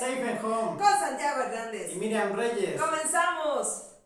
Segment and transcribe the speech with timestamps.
[0.00, 0.78] Safe and Home.
[0.78, 1.92] Con Santiago Hernández.
[1.92, 2.80] Y Miriam Reyes.
[2.80, 3.98] ¡Comenzamos!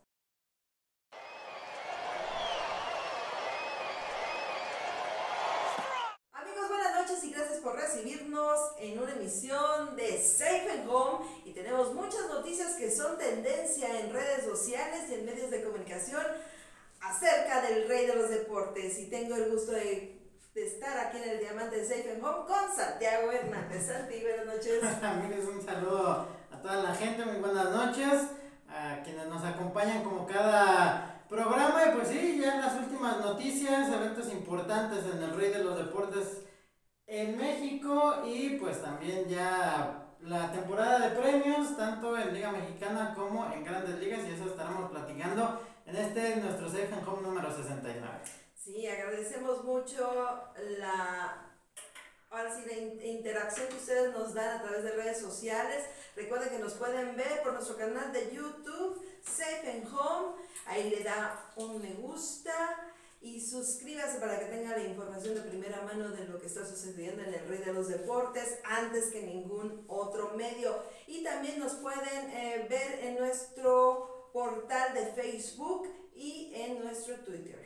[6.33, 11.25] Amigos, buenas noches y gracias por recibirnos en una emisión de Safe and Home.
[11.45, 16.25] Y tenemos muchas noticias que son tendencia en redes sociales y en medios de comunicación
[16.99, 18.99] acerca del rey de los deportes.
[18.99, 20.14] Y tengo el gusto de
[20.55, 23.87] de estar aquí en el Diamante Safe and Home con Santiago Hernández.
[23.87, 24.81] Santi, buenas noches.
[25.03, 28.29] Amigos, un saludo a toda la gente, muy buenas noches,
[28.69, 31.87] a quienes nos acompañan como cada programa.
[31.87, 36.45] Y pues sí, ya las últimas noticias, eventos importantes en el Rey de los Deportes
[37.05, 43.51] en México y pues también ya la temporada de premios, tanto en Liga Mexicana como
[43.51, 48.44] en Grandes Ligas, y eso estaremos platicando en este nuestro Safe and Home número 69.
[48.65, 50.11] Sí, agradecemos mucho
[50.79, 51.51] la,
[52.31, 55.85] ahora sí, la interacción que ustedes nos dan a través de redes sociales.
[56.15, 60.37] Recuerden que nos pueden ver por nuestro canal de YouTube, Safe and Home.
[60.65, 62.91] Ahí le da un me gusta
[63.21, 67.21] y suscríbase para que tenga la información de primera mano de lo que está sucediendo
[67.21, 70.81] en el Rey de los Deportes antes que ningún otro medio.
[71.05, 77.64] Y también nos pueden eh, ver en nuestro portal de Facebook y en nuestro Twitter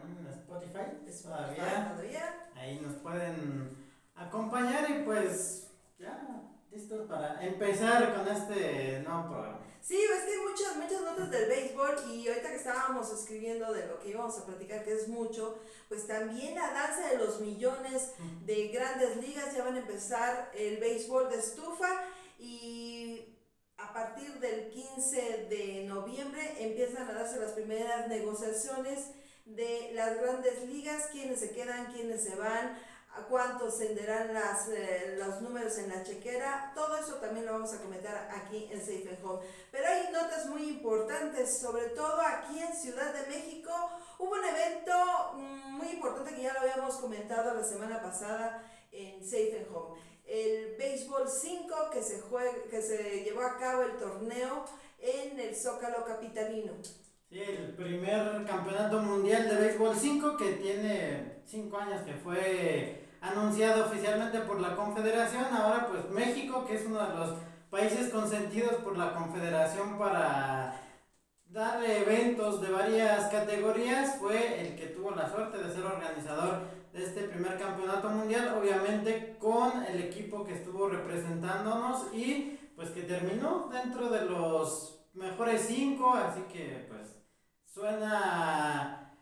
[0.00, 2.48] en Spotify, todavía.
[2.54, 3.76] Ahí nos pueden
[4.14, 9.58] acompañar y pues ya listos para empezar con este nuevo programa.
[9.82, 13.88] Sí, es que hay muchas, muchas notas del béisbol y ahorita que estábamos escribiendo de
[13.88, 18.12] lo que íbamos a platicar, que es mucho, pues también la danza de los millones
[18.46, 21.88] de grandes ligas ya van a empezar el béisbol de estufa
[22.38, 23.36] y
[23.76, 29.10] a partir del 15 de noviembre empiezan a darse las primeras negociaciones
[29.44, 32.78] de las grandes ligas, quiénes se quedan, quiénes se van,
[33.14, 37.72] a cuánto ascenderán las, eh, los números en la chequera, todo eso también lo vamos
[37.74, 39.44] a comentar aquí en Safe Home.
[39.70, 43.70] Pero hay notas muy importantes, sobre todo aquí en Ciudad de México,
[44.18, 49.22] hubo un evento mm, muy importante que ya lo habíamos comentado la semana pasada en
[49.22, 50.00] Safe Home.
[50.24, 52.22] El Béisbol 5 que se,
[52.70, 54.64] que se llevó a cabo el torneo
[54.98, 56.72] en el Zócalo Capitalino.
[57.32, 64.40] El primer campeonato mundial de béisbol 5 que tiene 5 años que fue anunciado oficialmente
[64.40, 65.46] por la Confederación.
[65.50, 67.38] Ahora pues México, que es uno de los
[67.70, 70.78] países consentidos por la Confederación para
[71.46, 76.60] dar eventos de varias categorías, fue el que tuvo la suerte de ser organizador
[76.92, 83.04] de este primer campeonato mundial, obviamente con el equipo que estuvo representándonos y pues que
[83.04, 86.86] terminó dentro de los mejores 5, así que
[87.72, 89.16] suena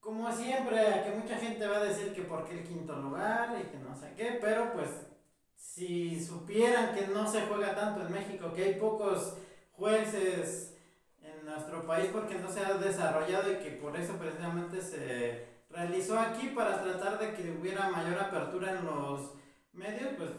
[0.00, 3.78] como siempre, que mucha gente va a decir que porque el quinto lugar y que
[3.78, 4.88] no sé qué, pero pues
[5.54, 9.36] si supieran que no se juega tanto en México, que hay pocos
[9.70, 10.76] jueces
[11.22, 16.18] en nuestro país porque no se ha desarrollado y que por eso precisamente se realizó
[16.18, 19.34] aquí para tratar de que hubiera mayor apertura en los
[19.72, 20.30] medios, pues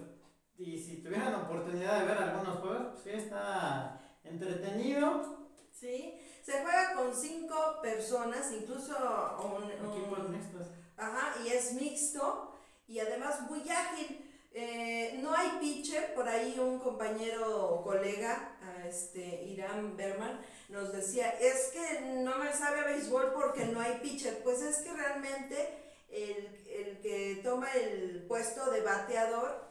[0.58, 5.50] y si tuvieran oportunidad de ver algunos juegos, pues sí está entretenido.
[5.72, 8.93] Sí, se juega con cinco personas, incluso
[9.55, 10.67] un, equipos mixtos.
[10.97, 12.53] Ajá, y es mixto
[12.87, 14.29] y además muy ágil.
[14.51, 18.55] Eh, no hay pitcher, por ahí un compañero o colega,
[18.85, 20.39] este, Irán Berman,
[20.69, 24.43] nos decía, es que no me sabe béisbol porque no hay pitcher.
[24.43, 29.63] Pues es que realmente el, el que toma el puesto de bateador,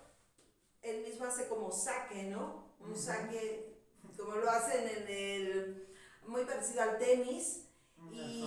[0.80, 2.72] él mismo hace como saque, ¿no?
[2.80, 3.78] Un saque,
[4.16, 5.91] como lo hacen en el
[6.26, 7.68] muy parecido al tenis.
[8.10, 8.44] Y,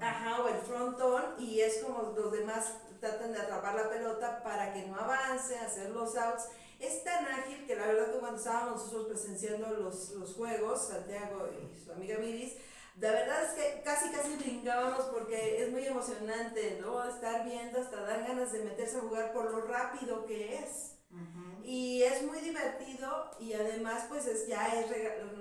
[0.00, 4.72] ajá, o el frontón, y es como los demás tratan de atrapar la pelota para
[4.72, 6.48] que no avance, hacer los outs.
[6.78, 11.48] Es tan ágil que la verdad que cuando estábamos nosotros presenciando los, los juegos, Santiago
[11.48, 12.54] y su amiga Miris,
[13.00, 17.08] la verdad es que casi casi brincábamos porque es muy emocionante, ¿no?
[17.08, 20.94] Estar viendo, hasta dan ganas de meterse a jugar por lo rápido que es.
[21.64, 24.90] Y es muy divertido y además pues es, ya es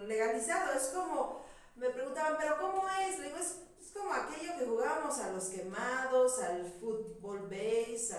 [0.07, 1.41] legalizado, es como
[1.77, 3.19] me preguntaban, ¿pero cómo es?
[3.19, 3.63] Le digo, es,
[3.93, 8.15] como aquello que jugábamos a los quemados, al fútbol base,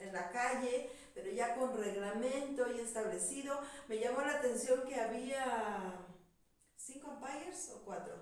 [0.00, 3.60] en la calle, pero ya con reglamento y establecido.
[3.88, 6.06] Me llamó la atención que había
[6.76, 8.14] cinco umpires o cuatro.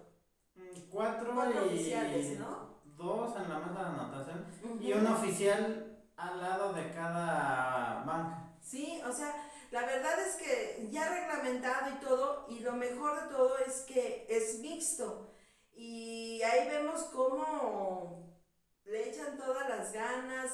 [0.55, 1.33] Mm, cuatro,
[1.65, 2.83] oficiales, ¿no?
[2.85, 8.57] Dos en la mesa de anotación y un oficial al lado de cada banca.
[8.61, 9.44] Sí, o sea,
[9.75, 14.25] la verdad es que ya reglamentado y todo, y lo mejor de todo es que
[14.29, 15.33] es mixto.
[15.75, 18.39] Y ahí vemos cómo
[18.85, 20.53] le echan todas las ganas,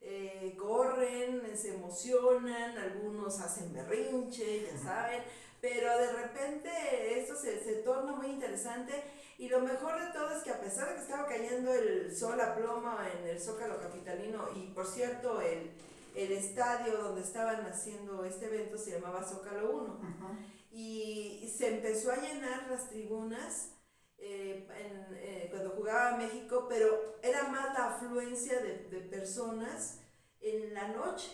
[0.00, 5.22] eh, corren, se emocionan, algunos hacen berrinche, ya saben,
[5.60, 9.00] pero de repente esto se, se torna muy interesante
[9.38, 12.40] y lo mejor de todo es que a pesar de que estaba cayendo el sol
[12.40, 15.70] a ploma en el Zócalo Capitalino y por cierto el,
[16.20, 20.00] el estadio donde estaban haciendo este evento se llamaba Zócalo 1
[20.72, 23.72] y se empezó a llenar las tribunas
[24.18, 30.02] eh, en, eh, cuando jugaba México, pero era más la afluencia de, de personas
[30.40, 31.30] en la noche,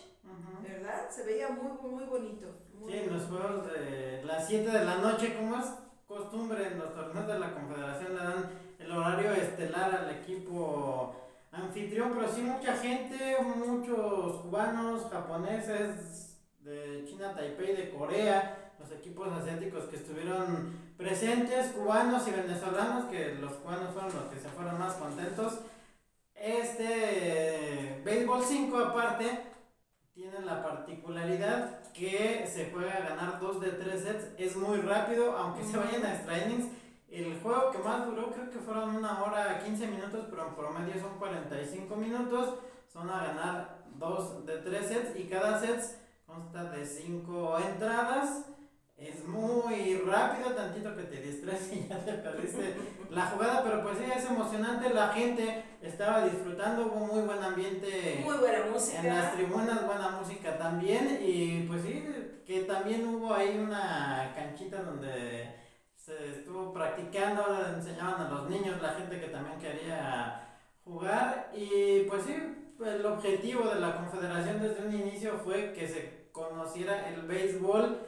[0.63, 1.09] ¿verdad?
[1.09, 2.47] Se veía muy, muy bonito.
[2.85, 5.65] sí, en los juegos de las 7 de la noche, como es
[6.05, 8.49] costumbre en los torneos de la Confederación, le dan
[8.79, 11.15] el horario estelar al equipo
[11.57, 19.27] anfitrión, pero sí mucha gente, muchos cubanos, japoneses de China, Taipei, de Corea, los equipos
[19.31, 24.77] asiáticos que estuvieron presentes, cubanos y venezolanos, que los cubanos fueron los que se fueron
[24.79, 25.59] más contentos.
[26.35, 29.43] Este Béisbol 5 aparte
[30.13, 35.35] tiene la particularidad que se juega a ganar 2 de 3 sets, es muy rápido,
[35.35, 36.67] aunque se vayan a extra innings.
[37.09, 41.01] El juego que más duró creo que fueron una hora 15 minutos, pero en promedio
[41.01, 42.59] son 45 minutos.
[42.91, 45.81] Son a ganar 2 de 3 sets y cada set
[46.25, 48.45] consta de 5 entradas.
[48.97, 52.75] Es muy rápido, tantito que te distraes y ya te perdiste
[53.11, 54.91] la jugada, pero pues sí, es emocionante.
[54.91, 58.21] La gente estaba disfrutando, hubo muy buen ambiente.
[58.23, 58.99] Muy buena música.
[58.99, 61.19] En las tribunas, buena música también.
[61.21, 62.07] Y pues sí,
[62.45, 65.66] que también hubo ahí una canchita donde
[66.07, 67.43] se estuvo practicando,
[67.75, 71.51] enseñaban a los niños, la gente que también quería jugar.
[71.53, 72.33] Y pues sí,
[72.81, 77.99] el objetivo de la confederación desde un inicio fue que se conociera el béisbol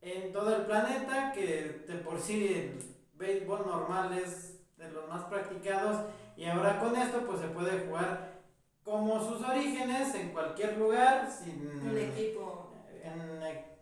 [0.00, 2.80] en todo el planeta, que de por sí el
[3.14, 6.04] béisbol normal es de los más practicados
[6.36, 8.38] y ahora con esto pues se puede jugar
[8.84, 12.67] como sus orígenes en cualquier lugar sin un equipo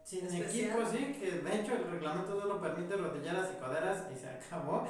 [0.06, 4.16] sin equipo sí que de hecho el reglamento no lo permite rodilleras y coderas y
[4.16, 4.86] se acabó.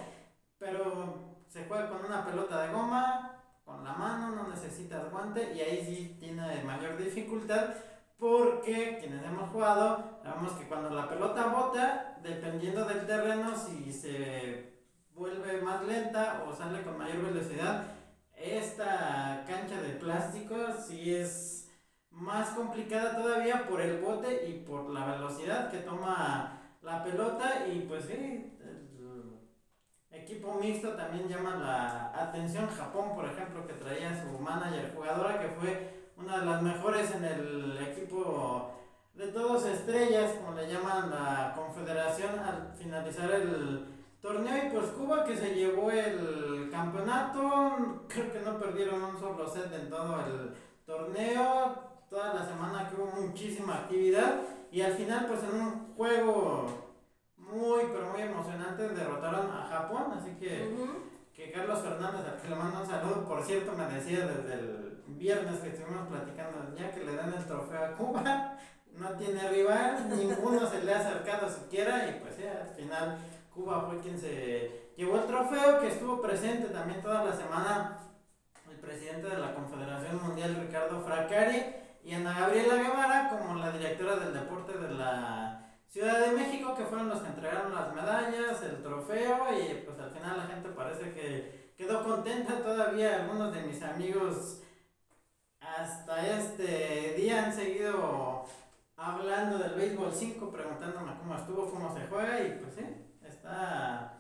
[0.59, 3.33] Pero se juega con una pelota de goma
[3.65, 7.71] con la mano no necesitas guante y ahí sí tiene mayor dificultad
[8.17, 14.73] porque quienes hemos jugado, sabemos que cuando la pelota bota, dependiendo del terreno, si se
[15.15, 17.85] vuelve más lenta o sale con mayor velocidad,
[18.35, 20.55] esta cancha de plástico
[20.87, 21.56] sí es
[22.17, 27.81] más complicada todavía por el bote y por la velocidad que toma la pelota y
[27.81, 28.57] pues sí,
[30.11, 32.69] el equipo mixto también llama la atención.
[32.69, 37.25] Japón, por ejemplo, que traía su manager jugadora que fue una de las mejores en
[37.25, 38.73] el equipo
[39.13, 43.87] de todos estrellas, como le llaman la confederación al finalizar el
[44.23, 44.67] torneo.
[44.67, 49.71] Y pues Cuba que se llevó el campeonato, creo que no perdieron un solo set
[49.75, 50.55] en todo el
[50.87, 51.96] torneo.
[52.09, 56.87] Toda la semana que hubo muchísima actividad y al final pues en un juego
[57.37, 60.73] muy pero muy emocionante derrotaron a Japón, así que,
[61.35, 65.03] que Carlos Fernández, al que le mando un saludo, por cierto me decía desde el
[65.09, 68.59] viernes que estuvimos platicando, ya que le dan el trofeo a Cuba,
[68.93, 73.19] no tiene rival, ninguno se le ha acercado siquiera y pues ya al final
[73.55, 77.99] Cuba fue quien se llevó el trofeo, que estuvo presente también toda la semana
[78.71, 84.15] el presidente de la Confederación Mundial Ricardo Fracari y Ana Gabriela Guevara como la directora
[84.15, 88.81] del deporte de la Ciudad de México, que fueron los que entregaron las medallas, el
[88.81, 93.23] trofeo y pues al final la gente parece que quedó contenta todavía.
[93.23, 94.63] Algunos de mis amigos
[95.61, 98.45] hasta este día han seguido
[98.97, 102.85] hablando del béisbol 5, preguntándome cómo estuvo, cómo se juega y pues sí,
[103.27, 104.13] está...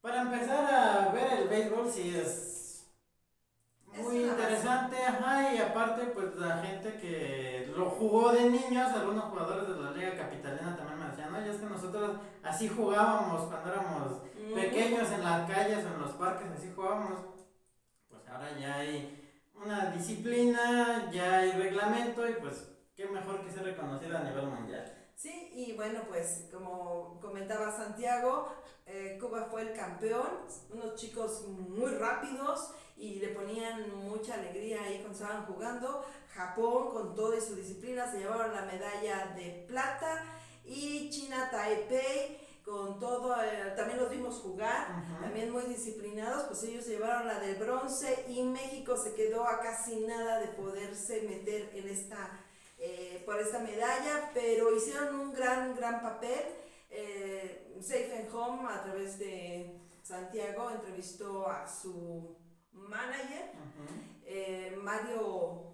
[0.00, 2.63] Para empezar a ver el béisbol sí es
[3.96, 9.68] muy interesante, ajá, y aparte pues la gente que lo jugó de niños, algunos jugadores
[9.68, 14.22] de la Liga Capitalina también me decían, oye, es que nosotros así jugábamos cuando éramos
[14.54, 17.20] pequeños en las calles o en los parques, así jugábamos,
[18.08, 23.64] pues ahora ya hay una disciplina, ya hay reglamento y pues qué mejor que ser
[23.64, 25.03] reconocida a nivel mundial.
[25.16, 28.48] Sí, y bueno, pues como comentaba Santiago,
[28.86, 30.28] eh, Cuba fue el campeón,
[30.70, 36.04] unos chicos muy rápidos y le ponían mucha alegría ahí cuando estaban jugando.
[36.34, 40.24] Japón, con toda su disciplina, se llevaron la medalla de plata
[40.64, 46.86] y China Taipei con todo, eh, también los vimos jugar, también muy disciplinados, pues ellos
[46.86, 51.88] llevaron la de bronce y México se quedó a casi nada de poderse meter en
[51.88, 52.43] esta,
[52.86, 56.42] eh, por esta medalla, pero hicieron un gran, gran papel.
[56.90, 62.36] Eh, Safe and Home a través de Santiago entrevistó a su
[62.72, 63.52] manager,
[64.82, 65.72] Mario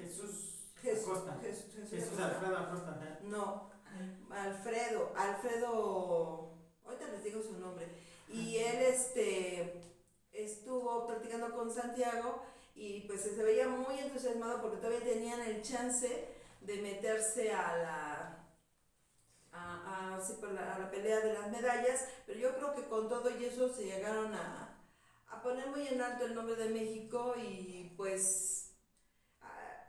[0.00, 1.38] Jesús Jesús, Acosta.
[1.42, 2.26] Jesús- Jesús Jesús Acosta.
[2.26, 3.00] Alfredo Acosta.
[3.02, 3.18] ¿eh?
[3.24, 3.70] No,
[4.30, 6.50] Alfredo, Alfredo,
[6.84, 7.86] ahorita les digo su nombre.
[8.28, 9.80] Y él este
[10.32, 12.42] estuvo platicando con Santiago
[12.74, 16.28] y pues se veía muy entusiasmado porque todavía tenían el chance
[16.60, 18.40] de meterse a la
[19.52, 22.84] a, a- sí, por la, a la pelea de las medallas, pero yo creo que
[22.88, 24.84] con todo y eso se llegaron a,
[25.28, 28.76] a poner muy en alto el nombre de México y pues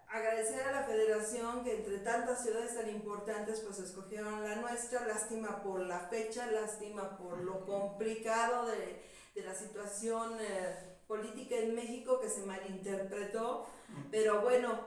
[0.10, 5.62] agradecer a la federación que entre tantas ciudades tan importantes pues escogieron la nuestra, lástima
[5.64, 12.20] por la fecha, lástima por lo complicado de, de la situación eh, política en México
[12.20, 13.68] que se malinterpretó,
[14.12, 14.80] pero bueno,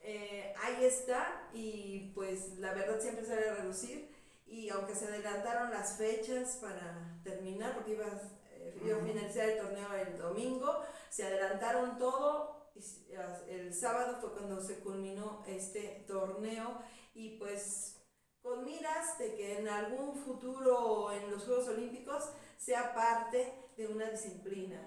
[0.00, 4.14] eh, ahí está y pues la verdad siempre sale a relucir
[4.46, 8.06] y aunque se adelantaron las fechas para terminar, porque iba,
[8.52, 12.70] eh, iba a finalizar el torneo el domingo, se adelantaron todo.
[12.74, 13.14] y
[13.50, 16.80] El sábado fue cuando se culminó este torneo
[17.14, 17.96] y pues
[18.42, 24.08] con miras de que en algún futuro en los Juegos Olímpicos sea parte de una
[24.10, 24.80] disciplina.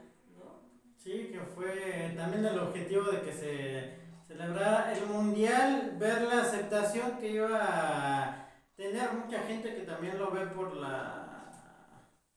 [1.10, 3.98] Sí, que fue también el objetivo de que se
[4.28, 10.30] celebrara el mundial, ver la aceptación que iba a tener mucha gente que también lo
[10.30, 11.52] ve por la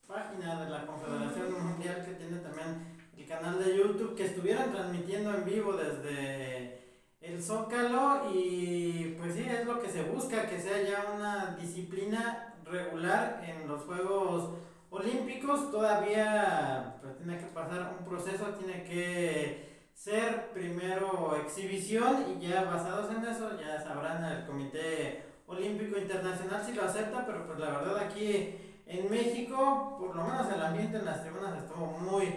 [0.07, 5.35] página de la Confederación Mundial que tiene también el canal de YouTube, que estuvieran transmitiendo
[5.35, 8.31] en vivo desde el Zócalo.
[8.33, 13.67] Y pues sí, es lo que se busca, que sea ya una disciplina regular en
[13.67, 14.57] los Juegos
[14.93, 15.71] Olímpicos.
[15.71, 23.09] Todavía pues, tiene que pasar un proceso, tiene que ser primero exhibición y ya basados
[23.11, 27.97] en eso ya sabrán el Comité Olímpico Internacional si lo acepta, pero pues la verdad
[27.97, 32.27] aquí en México, por lo menos el ambiente en las tribunas estuvo muy,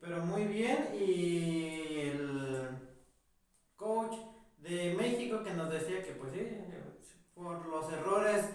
[0.00, 2.68] pero muy bien y el
[3.76, 4.16] coach
[4.58, 6.46] de México que nos decía que pues sí,
[7.34, 8.50] por los errores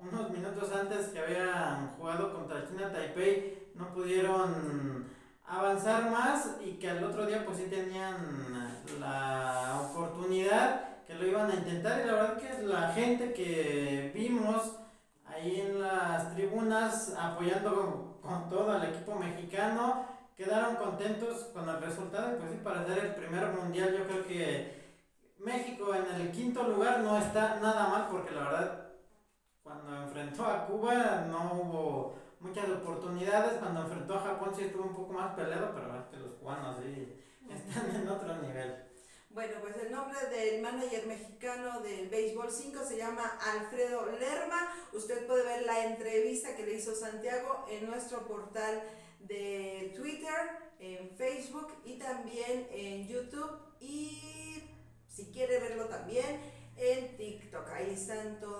[0.00, 5.06] unos minutos antes que habían jugado contra China Taipei no pudieron
[5.46, 11.50] avanzar más y que al otro día pues sí tenían la oportunidad que lo iban
[11.50, 12.00] a intentar.
[12.00, 14.76] Y la verdad que la gente que vimos
[15.26, 21.80] ahí en las tribunas apoyando con, con todo al equipo mexicano quedaron contentos con el
[21.80, 24.80] resultado y pues sí para ser el primer mundial yo creo que
[25.38, 28.89] México en el quinto lugar no está nada mal porque la verdad
[29.70, 34.96] cuando enfrentó a Cuba no hubo muchas oportunidades, cuando enfrentó a Japón sí estuvo un
[34.96, 38.84] poco más peleado, pero es que los cubanos sí están en otro nivel.
[39.30, 44.72] Bueno, pues el nombre del manager mexicano del Béisbol 5 se llama Alfredo Lerma.
[44.92, 48.82] Usted puede ver la entrevista que le hizo Santiago en nuestro portal
[49.20, 50.34] de Twitter,
[50.80, 53.56] en Facebook y también en YouTube.
[53.78, 54.64] Y
[55.06, 56.40] si quiere verlo también
[56.80, 57.68] en TikTok.
[57.68, 58.59] Ahí están todas,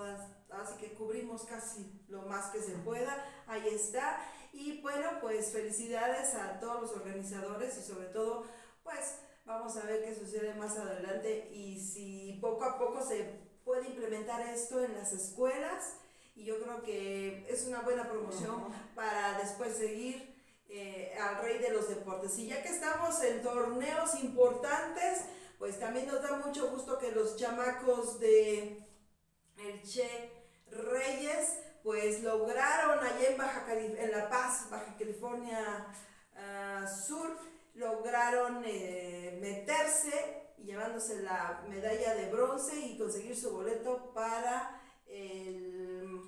[0.81, 3.25] que cubrimos casi lo más que se pueda.
[3.47, 4.19] Ahí está.
[4.51, 8.43] Y bueno, pues felicidades a todos los organizadores y sobre todo,
[8.83, 13.87] pues Vamos a ver qué sucede más adelante y si poco a poco se puede
[13.87, 15.97] implementar esto en las escuelas.
[16.35, 18.63] Y yo creo que es una buena promoción
[18.95, 20.35] para después seguir
[20.69, 22.37] eh, al rey de los deportes.
[22.37, 25.25] Y ya que estamos en torneos importantes,
[25.57, 28.87] pues también nos da mucho gusto que los chamacos de
[29.57, 30.30] el Che
[30.71, 35.87] Reyes pues lograron allá en Baja Calif en La Paz, Baja California
[36.35, 37.37] ah, Sur,
[37.75, 46.21] lograron eh, meterse y llevándose la medalla de bronce y conseguir su boleto para el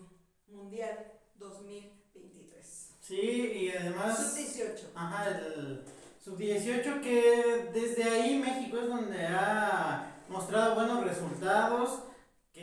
[0.48, 2.90] Mundial 2023.
[3.02, 4.34] Sí, y además...
[4.34, 4.92] Sub-18.
[4.96, 5.84] Ajá, el
[6.24, 12.04] sub-18 que desde ahí México es donde ha mostrado buenos resultados,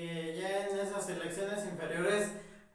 [0.00, 2.33] que ya en esas selecciones inferiores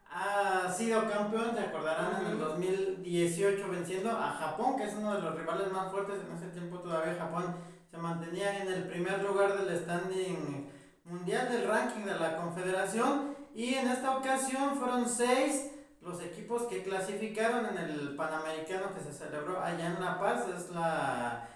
[0.08, 5.22] ha sido campeón, se acordarán en el 2018 venciendo a Japón, que es uno de
[5.22, 7.16] los rivales más fuertes en ese tiempo todavía.
[7.18, 7.56] Japón
[7.90, 10.70] se mantenía en el primer lugar del standing
[11.04, 16.84] mundial del ranking de la confederación y en esta ocasión fueron seis los equipos que
[16.84, 21.48] clasificaron en el Panamericano que se celebró allá en La Paz, es la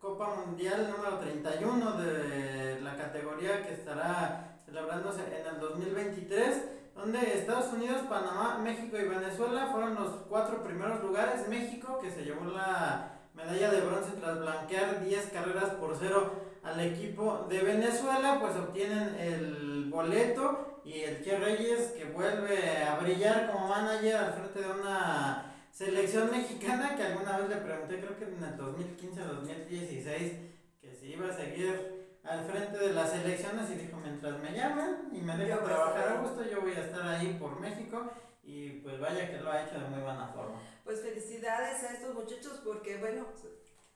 [0.00, 7.72] Copa Mundial número 31 de la categoría que estará celebrándose en el 2023, donde Estados
[7.72, 11.48] Unidos, Panamá, México y Venezuela fueron los cuatro primeros lugares.
[11.48, 16.78] México, que se llevó la medalla de bronce tras blanquear 10 carreras por cero al
[16.80, 23.50] equipo de Venezuela, pues obtienen el boleto y el Che Reyes que vuelve a brillar
[23.50, 28.24] como manager al frente de una selección mexicana que alguna vez le pregunté, creo que
[28.24, 30.50] en el 2015-2016,
[30.80, 35.08] que si iba a seguir al frente de las elecciones y dijo, mientras me llamen
[35.12, 38.10] y me dejan trabajar a gusto, yo voy a estar ahí por México
[38.42, 40.60] y pues vaya que lo ha hecho de muy buena forma.
[40.84, 43.26] Pues felicidades a estos muchachos porque bueno,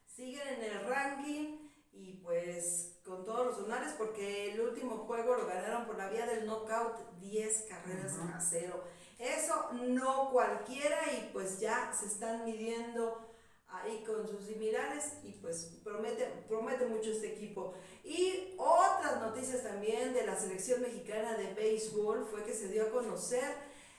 [0.06, 1.58] siguen en el ranking
[1.92, 6.26] y pues con todos los honores porque el último juego lo ganaron por la vía
[6.26, 8.84] del knockout 10 carreras a cero.
[9.18, 13.33] Eso no cualquiera y pues ya se están midiendo
[13.82, 17.74] ahí con sus similares y pues promete, promete mucho este equipo.
[18.04, 22.90] Y otras noticias también de la selección mexicana de béisbol fue que se dio a
[22.90, 23.54] conocer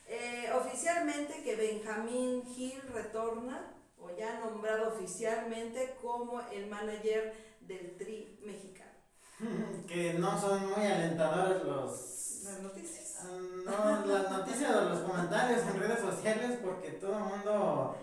[0.08, 8.40] eh, oficialmente que Benjamín Gil retorna o ya nombrado oficialmente como el manager del Tri
[8.46, 8.92] mexicano.
[9.88, 12.44] que no son muy alentadores los...
[12.44, 13.24] Las noticias.
[13.66, 17.98] No, las noticias o los comentarios en redes sociales porque todo el mundo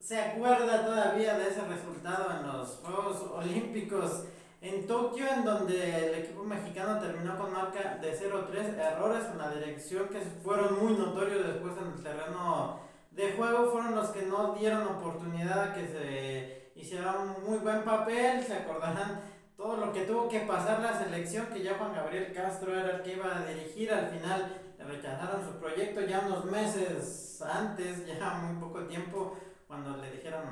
[0.00, 4.24] se acuerda todavía de ese resultado en los Juegos Olímpicos
[4.62, 9.50] en Tokio, en donde el equipo mexicano terminó con marca de 0-3, errores en la
[9.50, 12.80] dirección que fueron muy notorios después en el terreno
[13.10, 17.84] de juego, fueron los que no dieron oportunidad a que se hiciera un muy buen
[17.84, 19.20] papel, se acordarán
[19.56, 23.02] todo lo que tuvo que pasar la selección, que ya Juan Gabriel Castro era el
[23.02, 28.34] que iba a dirigir, al final le rechazaron su proyecto ya unos meses antes, ya
[28.34, 29.36] muy poco tiempo
[29.70, 30.42] cuando le dijeron,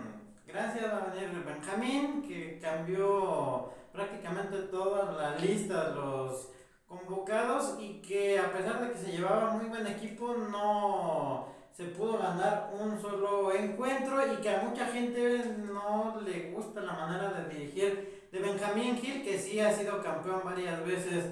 [0.47, 6.51] gracias, a venir Benjamín, que cambió prácticamente toda la lista de los
[6.87, 12.19] convocados y que a pesar de que se llevaba muy buen equipo, no se pudo
[12.19, 17.53] ganar un solo encuentro y que a mucha gente no le gusta la manera de
[17.53, 21.25] dirigir de Benjamín Gil, que sí ha sido campeón varias veces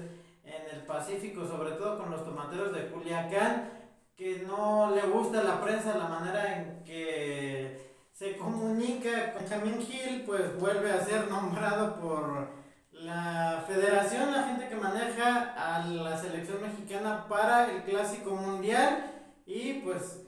[0.43, 3.76] en el Pacífico, sobre todo con los tomateros de Culiacán
[4.17, 9.79] que no le gusta a la prensa la manera en que se comunica con Jamín
[9.79, 12.47] Gil, pues vuelve a ser nombrado por
[12.93, 19.13] la federación, la gente que maneja a la selección mexicana para el Clásico Mundial.
[19.45, 20.23] Y pues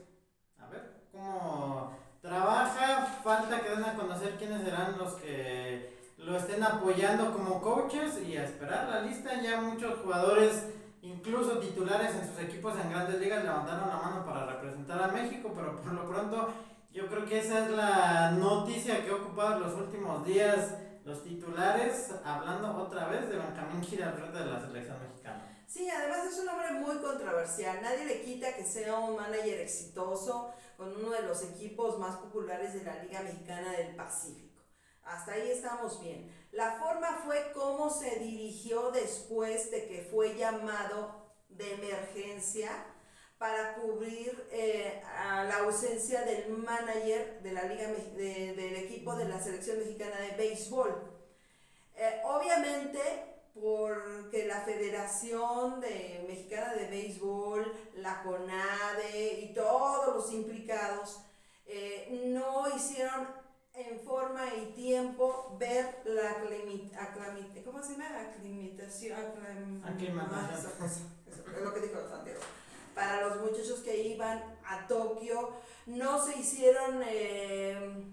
[0.60, 6.62] a ver cómo trabaja, falta que den a conocer quiénes serán los que lo estén
[6.62, 10.66] apoyando como coaches y a esperar la lista, ya muchos jugadores
[11.02, 15.52] Incluso titulares en sus equipos en grandes ligas levantaron la mano para representar a México,
[15.54, 16.52] pero por lo pronto
[16.92, 22.10] yo creo que esa es la noticia que ha ocupado los últimos días los titulares,
[22.24, 25.64] hablando otra vez de Benjamín Gira frente de la selección mexicana.
[25.66, 27.80] Sí, además es un hombre muy controversial.
[27.80, 32.74] Nadie le quita que sea un manager exitoso con uno de los equipos más populares
[32.74, 34.62] de la Liga Mexicana del Pacífico.
[35.04, 36.30] Hasta ahí estamos bien.
[36.52, 42.70] La forma fue cómo se dirigió después de que fue llamado de emergencia
[43.38, 49.40] para cubrir eh, a la ausencia del manager de la liga del equipo de la
[49.40, 50.94] selección mexicana de béisbol.
[51.96, 61.20] Eh, obviamente porque la Federación de Mexicana de Béisbol, la CONADE y todos los implicados
[61.66, 63.39] eh, no hicieron
[63.74, 68.06] en forma y tiempo ver la aclimitación, ¿cómo se llama?
[69.84, 70.72] Aclimatación,
[71.56, 72.40] es lo que dijo Santiago.
[72.94, 75.50] Para los muchachos que iban a Tokio,
[75.86, 78.12] no se hicieron eh,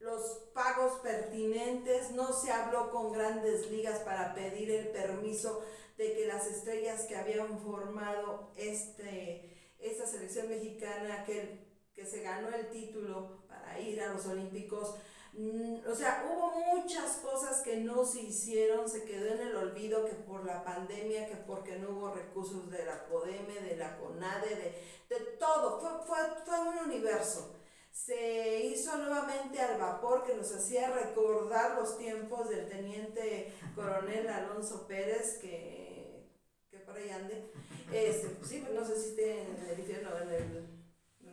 [0.00, 5.64] los pagos pertinentes, no se habló con grandes ligas para pedir el permiso
[5.96, 12.48] de que las estrellas que habían formado este, esta selección mexicana, que, que se ganó
[12.48, 13.44] el título,
[13.80, 14.96] ir a los Olímpicos.
[15.32, 20.04] Mm, o sea, hubo muchas cosas que no se hicieron, se quedó en el olvido
[20.04, 24.50] que por la pandemia, que porque no hubo recursos de la CODEME, de la CONADE,
[24.50, 27.56] de, de todo, fue, fue, fue un universo.
[27.90, 34.86] Se hizo nuevamente al vapor que nos hacía recordar los tiempos del teniente coronel Alonso
[34.86, 36.28] Pérez, que,
[36.70, 37.52] que por ahí ande.
[37.92, 40.73] Este, pues sí, no sé si esté en el infierno, en, el,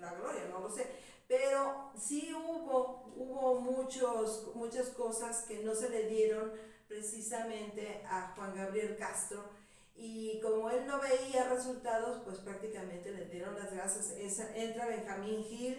[0.01, 0.87] la gloria, no lo sé
[1.31, 6.51] pero sí hubo, hubo muchos, muchas cosas que no se le dieron
[6.89, 9.41] precisamente a Juan Gabriel Castro
[9.95, 14.13] y como él no veía resultados, pues prácticamente le dieron las gracias.
[14.55, 15.77] entra Benjamín Gil,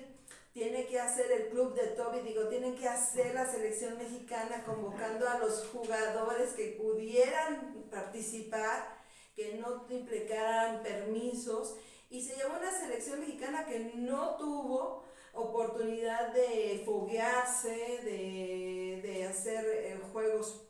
[0.55, 5.29] tiene que hacer el club de Toby, digo, tienen que hacer la selección mexicana convocando
[5.29, 9.03] a los jugadores que pudieran participar,
[9.37, 11.77] que no implicaran permisos.
[12.13, 19.99] Y se llevó una selección mexicana que no tuvo oportunidad de foguearse, de, hacer eh,
[20.13, 20.69] juegos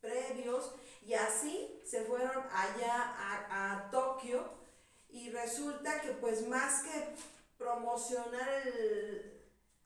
[0.00, 0.72] previos
[1.04, 3.14] y así se fueron allá
[3.50, 4.48] a, Tokio
[5.08, 7.16] y resulta que pues más que
[7.58, 8.48] promocionar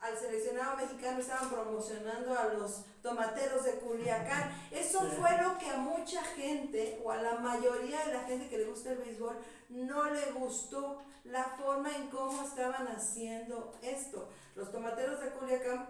[0.00, 4.52] al seleccionado mexicano estaban promocionando a los tomateros de Culiacán.
[4.70, 8.58] Eso fue lo que a mucha gente, o a la mayoría de la gente que
[8.58, 9.36] le gusta el béisbol,
[9.68, 14.28] no le gustó la forma en cómo estaban haciendo esto.
[14.54, 15.88] Los tomateros de Culiacán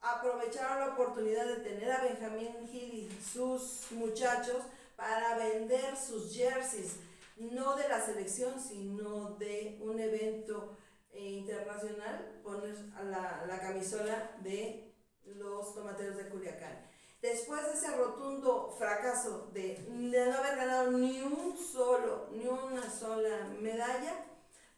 [0.00, 4.62] aprovecharon la oportunidad de tener a Benjamín Gil y sus muchachos
[4.96, 6.96] para vender sus jerseys,
[7.36, 10.76] no de la selección, sino de un evento
[11.12, 14.89] eh, internacional, poner la, la camisola de
[15.36, 16.86] los tomateros de Culiacán.
[17.20, 22.90] Después de ese rotundo fracaso de, de, no haber ganado ni un solo, ni una
[22.90, 24.24] sola medalla,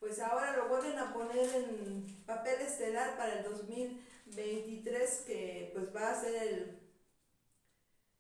[0.01, 6.11] pues ahora lo vuelven a poner en papel estelar para el 2023, que pues va
[6.11, 6.83] a ser el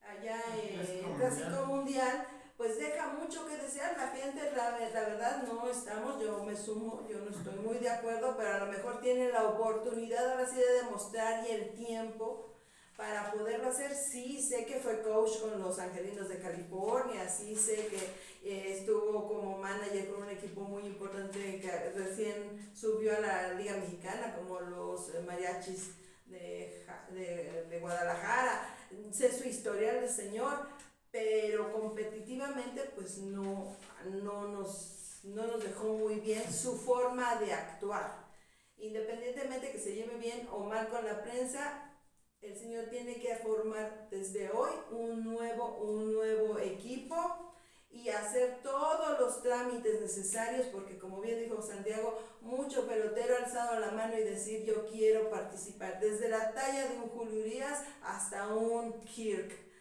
[0.03, 2.27] allá el clásico mundial,
[2.63, 3.97] pues deja mucho que desear.
[3.97, 8.37] La gente, la, verdad, no estamos, yo me sumo, yo no estoy muy de acuerdo,
[8.37, 12.55] pero a lo mejor tiene la oportunidad ahora sí de demostrar y el tiempo
[12.97, 13.93] para poderlo hacer.
[13.93, 17.99] Sí, sé que fue coach con los Angelinos de California, sí sé que
[18.49, 23.75] eh, estuvo como manager con un equipo muy importante que recién subió a la Liga
[23.75, 25.97] Mexicana, como los mariachis
[26.27, 28.77] de, de, de Guadalajara.
[29.11, 30.69] Sé su historial señor,
[31.13, 33.77] pero competitivamente pues no,
[34.23, 38.23] no, nos, no nos dejó muy bien su forma de actuar.
[38.79, 41.93] Independientemente que se lleve bien o mal con la prensa,
[42.41, 47.53] el Señor tiene que formar desde hoy un nuevo, un nuevo equipo
[47.91, 53.79] y hacer todos los trámites necesarios, porque como bien dijo Santiago, mucho pelotero ha alzado
[53.79, 58.49] la mano y decir yo quiero participar, desde la talla de un Julio Urias hasta
[58.49, 59.72] un Kirk.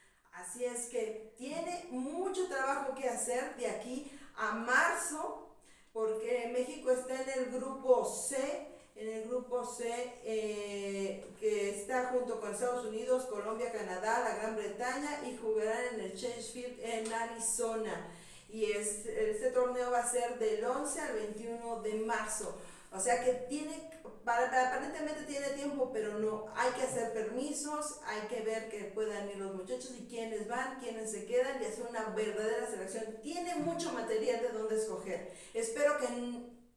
[0.42, 5.50] Así es que tiene mucho trabajo que hacer de aquí a marzo,
[5.94, 12.40] porque México está en el grupo C en el grupo C, eh, que está junto
[12.40, 17.12] con Estados Unidos, Colombia, Canadá, la Gran Bretaña y jugarán en el Chase Field en
[17.12, 18.08] Arizona.
[18.50, 22.60] Y este, este torneo va a ser del 11 al 21 de marzo.
[22.92, 23.90] O sea que tiene,
[24.26, 29.38] aparentemente tiene tiempo, pero no, hay que hacer permisos, hay que ver que puedan ir
[29.38, 33.22] los muchachos y quiénes van, quiénes se quedan y hacer una verdadera selección.
[33.22, 35.32] Tiene mucho material de dónde escoger.
[35.54, 36.08] Espero que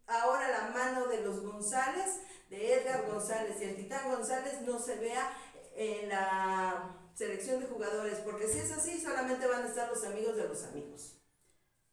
[0.07, 4.97] ahora la mano de los González, de Edgar González y el Titán González no se
[4.97, 5.37] vea
[5.75, 10.37] en la selección de jugadores, porque si es así, solamente van a estar los amigos
[10.37, 11.24] de los amigos.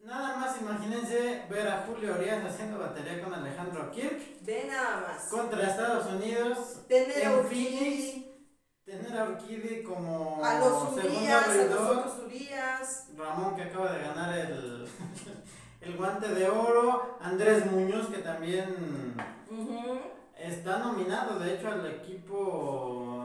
[0.04, 4.20] Nada más imagínense ver a Julio Urias haciendo batería con Alejandro Kirk.
[4.42, 5.26] Ve nada más.
[5.26, 6.82] Contra Estados Unidos.
[6.88, 8.26] Tener a Phoenix.
[8.84, 13.08] Tener a Urquidi como a los Urias, a los Urias.
[13.16, 14.88] Ramón que acaba de ganar el
[15.82, 19.16] el guante de oro, Andrés Muñoz que también
[20.38, 23.21] está nominado de hecho al equipo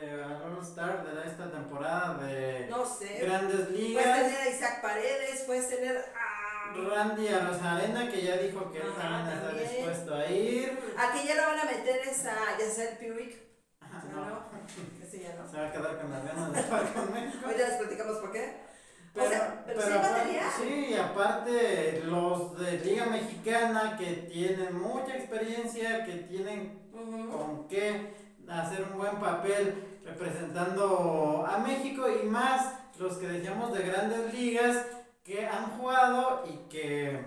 [0.00, 2.68] de All Star de esta temporada de
[3.20, 4.04] Grandes Ligas.
[4.04, 8.92] Puedes tener a Isaac Paredes, puedes tener a Randy Rosarena que ya dijo que él
[8.98, 10.78] también está dispuesto a ir.
[10.98, 13.44] A que ya lo van a meter es a Yacel Piwick.
[14.10, 14.44] No, no.
[15.02, 15.48] Ese ya no.
[15.48, 17.46] Se va a quedar con las ganas de jugar con México.
[17.46, 18.74] Hoy ya les platicamos por qué.
[19.14, 19.30] Pero,
[19.64, 19.80] pero,
[20.60, 28.86] sí, aparte los de Liga Mexicana que tienen mucha experiencia, que tienen con qué hacer
[28.90, 34.86] un buen papel representando a México y más los que decíamos de grandes ligas
[35.22, 37.24] que han jugado y que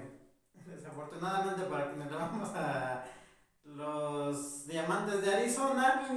[0.66, 3.04] desafortunadamente para quienes le vamos a
[3.64, 6.08] los diamantes de Arizona,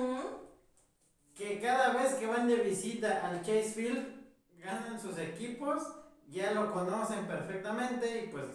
[1.34, 4.20] que cada vez que van de visita al Chase Field
[4.58, 5.82] ganan sus equipos,
[6.28, 8.46] ya lo conocen perfectamente y pues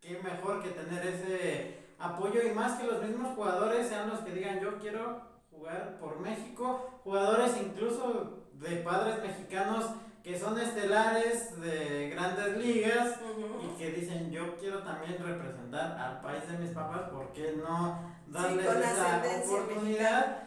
[0.00, 4.32] qué mejor que tener ese apoyo y más que los mismos jugadores sean los que
[4.32, 5.27] digan yo quiero
[5.68, 9.84] jugar por México, jugadores incluso de padres mexicanos
[10.22, 13.16] que son estelares de grandes ligas
[13.62, 18.14] y que dicen yo quiero también representar al país de mis papás, ¿por qué no
[18.26, 20.44] darles esa oportunidad?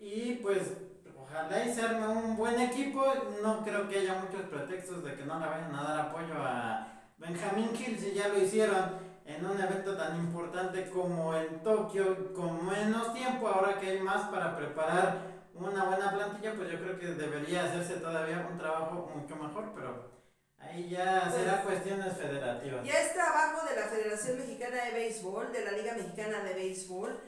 [0.00, 0.72] Y pues
[1.16, 3.04] ojalá y se arme un buen equipo.
[3.42, 7.02] No creo que haya muchos pretextos de que no le vayan a dar apoyo a
[7.18, 12.66] Benjamín Hill si ya lo hicieron en un evento tan importante como en Tokio, con
[12.66, 17.06] menos tiempo, ahora que hay más para preparar una buena plantilla, pues yo creo que
[17.08, 20.10] debería hacerse todavía un trabajo mucho mejor, pero
[20.58, 22.84] ahí ya será pues, cuestiones federativas.
[22.84, 27.20] Ya es trabajo de la Federación Mexicana de Béisbol, de la Liga Mexicana de Béisbol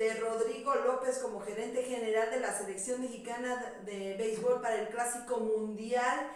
[0.00, 5.40] de Rodrigo López como gerente general de la selección mexicana de béisbol para el Clásico
[5.40, 6.30] Mundial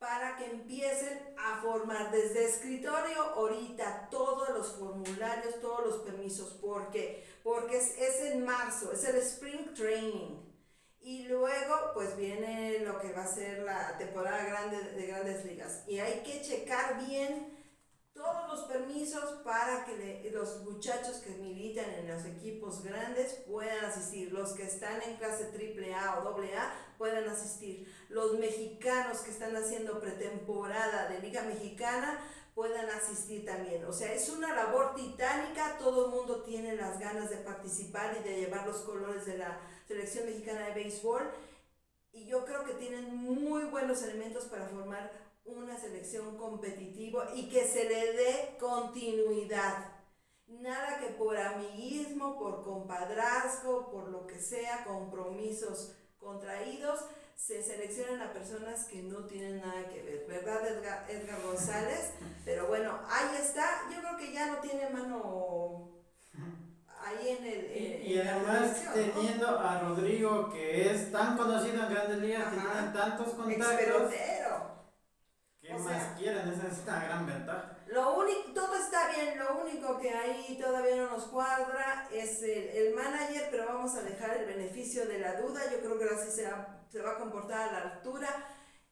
[0.00, 6.54] para que empiecen a formar desde escritorio ahorita todos los formularios, todos los permisos.
[6.54, 7.22] ¿Por qué?
[7.44, 10.40] Porque es, es en marzo, es el Spring Training.
[11.02, 15.84] Y luego, pues viene lo que va a ser la temporada grande de grandes ligas.
[15.86, 17.58] Y hay que checar bien
[18.14, 24.32] todos los permisos para que los muchachos que militan en los equipos grandes puedan asistir.
[24.32, 27.90] Los que están en clase AAA o AA puedan asistir.
[28.10, 32.22] Los mexicanos que están haciendo pretemporada de Liga Mexicana
[32.54, 33.86] puedan asistir también.
[33.86, 38.28] O sea, es una labor titánica, todo el mundo tiene las ganas de participar y
[38.28, 41.22] de llevar los colores de la selección mexicana de béisbol.
[42.12, 45.10] Y yo creo que tienen muy buenos elementos para formar
[45.46, 49.90] una selección competitiva y que se le dé continuidad.
[50.48, 57.00] Nada que por amiguismo, por compadrazgo, por lo que sea, compromisos contraídos,
[57.34, 62.12] se seleccionan a personas que no tienen nada que ver, ¿verdad Edgar, Edgar González?
[62.44, 65.90] Pero bueno, ahí está, yo creo que ya no tiene mano
[67.02, 68.06] ahí en el...
[68.06, 73.28] y, además teniendo a Rodrigo que es tan conocido en grandes ligas, que tiene tantos
[73.34, 74.12] contactos...
[75.60, 76.48] ¿Qué más quieren?
[76.48, 77.76] Esa es una gran ventaja.
[77.90, 82.68] Lo único, todo está bien, lo único que ahí todavía no nos cuadra es el,
[82.68, 85.60] el, manager, pero vamos a dejar el beneficio de la duda.
[85.72, 86.48] Yo creo que así se
[86.90, 88.28] se va a comportar a la altura.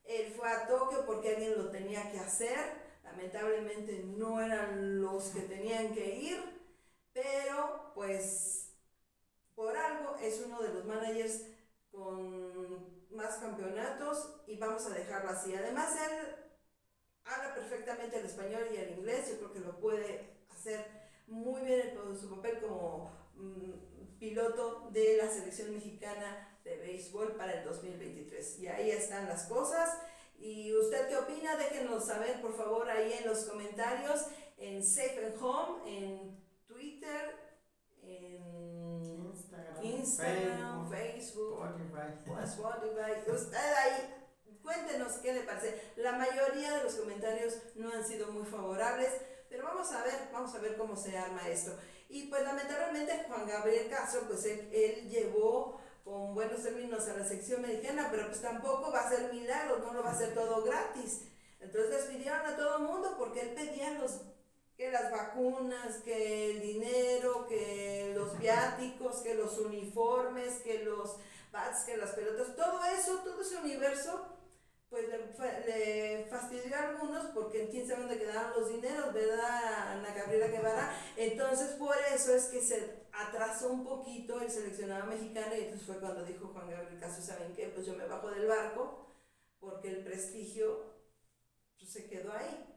[0.05, 2.59] Él fue a Tokio porque alguien lo tenía que hacer.
[3.05, 6.43] Lamentablemente no eran los que tenían que ir,
[7.13, 8.75] pero pues
[9.55, 11.43] por algo es uno de los managers
[11.91, 15.55] con más campeonatos y vamos a dejarlo así.
[15.55, 16.48] Además, él
[17.29, 20.85] habla perfectamente el español y el inglés, yo creo que lo puede hacer
[21.27, 27.53] muy bien en su papel como mm, piloto de la selección mexicana de béisbol para
[27.53, 28.59] el 2023.
[28.61, 29.91] Y ahí están las cosas.
[30.39, 31.57] ¿Y usted qué opina?
[31.57, 37.35] Déjenos saber por favor ahí en los comentarios, en Safe and Home, en Twitter,
[38.03, 38.59] en
[39.83, 41.61] Instagram, Facebook,
[42.45, 43.31] Spotify.
[43.31, 44.18] Usted ahí
[44.63, 45.93] Cuéntenos qué le parece.
[45.97, 49.11] La mayoría de los comentarios no han sido muy favorables,
[49.49, 51.77] pero vamos a ver, vamos a ver cómo se arma esto.
[52.09, 57.63] Y pues lamentablemente Juan Gabriel Castro, pues él, llevó con buenos términos a la sección
[57.63, 61.23] mexicana, pero pues tampoco va a ser milagro, no lo va a hacer todo gratis.
[61.61, 64.21] Entonces despidieron a todo el mundo porque él pedía los,
[64.77, 71.17] que las vacunas, que el dinero, que los viáticos, que los uniformes, que los
[71.53, 74.38] bats, que las pelotas, todo eso, todo ese universo
[74.91, 75.07] pues
[75.67, 80.95] le, fastidió a algunos porque quién sabe dónde quedaron los dineros, ¿verdad, Ana Gabriela Guevara?
[81.17, 85.99] Entonces, por eso es que se atrasó un poquito el seleccionado mexicano y entonces fue
[85.99, 87.67] cuando dijo Juan Gabriel Caso, ¿saben qué?
[87.69, 89.13] Pues yo me bajo del barco
[89.59, 90.95] porque el prestigio
[91.79, 92.69] pues, se quedó ahí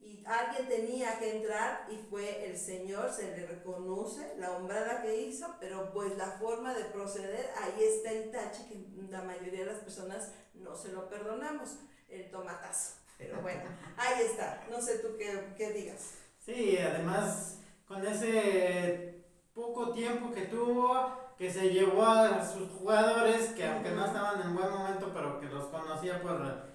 [0.00, 5.22] y alguien tenía que entrar y fue el Señor, se le reconoce la hombrada que
[5.22, 9.72] hizo, pero pues la forma de proceder, ahí está el tache que la mayoría de
[9.72, 11.76] las personas no se lo perdonamos,
[12.08, 12.96] el tomatazo.
[13.16, 13.62] Pero bueno,
[13.96, 16.14] ahí está, no sé tú qué, qué digas.
[16.44, 23.66] Sí, además con ese poco tiempo que tuvo, que se llevó a sus jugadores, que
[23.66, 26.68] aunque no estaban en buen momento, pero que los conocía por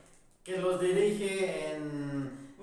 [0.43, 2.55] que los dirige en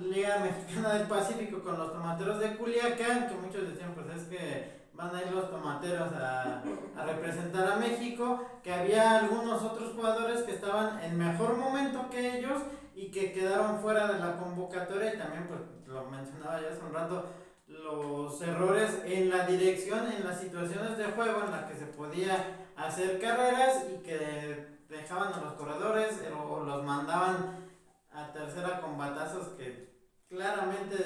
[0.00, 4.79] Liga Mexicana del Pacífico con los tomateros de Culiacán, que muchos decían pues es que
[5.00, 6.62] van a ir los tomateros a,
[7.06, 12.62] representar a México, que había algunos otros jugadores que estaban en mejor momento que ellos
[12.94, 15.14] y que quedaron fuera de la convocatoria.
[15.14, 17.24] Y también pues lo mencionaba ya hace un rato,
[17.66, 22.68] los errores en la dirección, en las situaciones de juego en las que se podía
[22.76, 27.68] hacer carreras y que dejaban a los corredores o los mandaban
[28.12, 29.88] a tercera con batazos que
[30.28, 30.96] claramente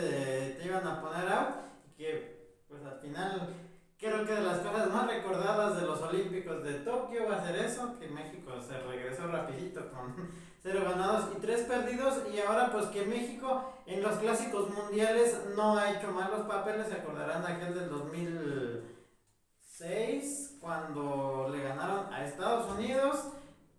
[0.59, 1.55] te iban a poner out
[1.87, 2.35] y que
[2.69, 3.64] pues al final
[4.05, 7.57] creo que de las cosas más recordadas de los Olímpicos de Tokio va a ser
[7.57, 10.15] eso, que México se regresó rapidito con
[10.63, 15.79] cero ganados y tres perdidos y ahora pues que México en los clásicos mundiales no
[15.79, 22.71] ha hecho malos papeles, se acordarán de aquel del 2006 cuando le ganaron a Estados
[22.73, 23.29] Unidos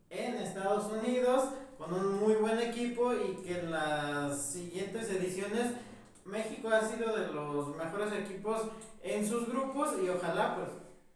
[0.10, 5.74] en Estados Unidos con un muy buen equipo y que en las siguientes ediciones
[6.26, 8.64] México ha sido de los mejores equipos
[9.04, 10.70] en sus grupos y ojalá pues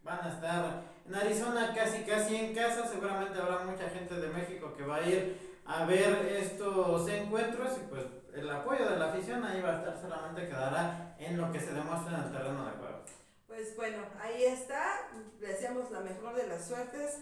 [0.04, 4.72] van a estar en Arizona casi casi en casa, seguramente habrá mucha gente de México
[4.76, 9.44] que va a ir a ver estos encuentros y pues el apoyo de la afición
[9.44, 12.70] ahí va a estar, solamente quedará en lo que se demuestra en el terreno de
[12.72, 13.00] juego.
[13.48, 17.18] Pues bueno, ahí está, le deseamos la mejor de las suertes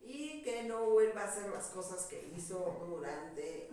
[0.00, 3.68] y que no vuelva a hacer las cosas que hizo durante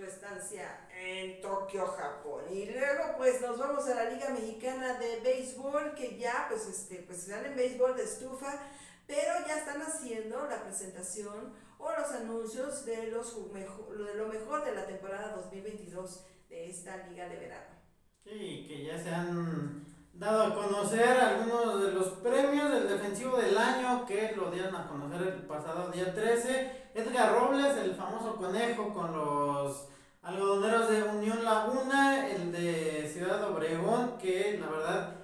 [0.00, 2.44] su estancia en Tokio, Japón.
[2.50, 7.02] Y luego pues nos vamos a la Liga Mexicana de Béisbol, que ya pues este
[7.06, 8.62] pues están en béisbol de estufa,
[9.06, 14.74] pero ya están haciendo la presentación o los anuncios de, los de lo mejor de
[14.74, 17.76] la temporada 2022 de esta liga de verano.
[18.24, 19.84] Sí, que ya se han
[20.20, 24.86] dado a conocer algunos de los premios del defensivo del año que lo dieron a
[24.86, 26.90] conocer el pasado día 13.
[26.94, 29.88] Edgar Robles, el famoso conejo con los
[30.20, 35.16] algodoneros de Unión Laguna, el de Ciudad Obregón, que la verdad,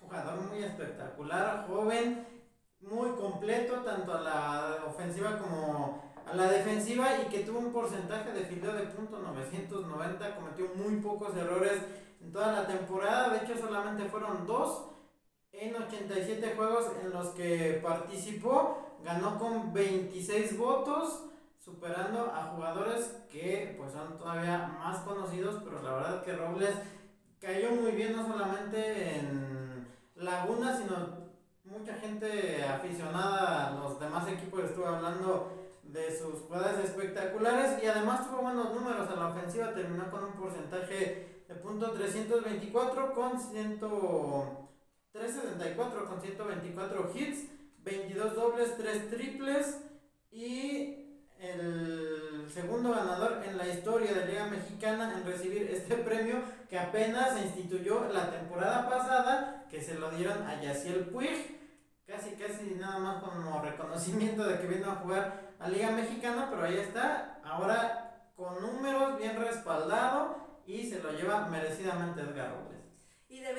[0.00, 2.26] jugador muy espectacular, joven,
[2.80, 8.32] muy completo, tanto a la ofensiva como a la defensiva y que tuvo un porcentaje
[8.32, 11.82] de fildeo de punto .990, cometió muy pocos errores
[12.32, 14.86] toda la temporada, de hecho solamente fueron dos
[15.52, 21.24] en 87 juegos en los que participó, ganó con 26 votos,
[21.58, 26.74] superando a jugadores que pues son todavía más conocidos, pero la verdad que Robles
[27.40, 31.20] cayó muy bien no solamente en Laguna, sino
[31.64, 34.64] mucha gente aficionada a los demás equipos.
[34.64, 35.52] Estuvo hablando
[35.92, 37.82] de sus jugadas espectaculares.
[37.82, 43.12] Y además tuvo buenos números a la ofensiva, terminó con un porcentaje de punto 324
[43.12, 43.32] con
[45.12, 49.80] 374 con 124 hits, 22 dobles, 3 triples
[50.30, 56.36] y el segundo ganador en la historia de la Liga Mexicana en recibir este premio
[56.68, 61.58] que apenas se instituyó la temporada pasada, que se lo dieron a Yaciel Puig,
[62.06, 66.62] casi casi nada más como reconocimiento de que vino a jugar a Liga Mexicana, pero
[66.62, 72.78] ahí está, ahora con números bien respaldado y se lo lleva merecidamente Edgar Robles.
[73.28, 73.50] Y de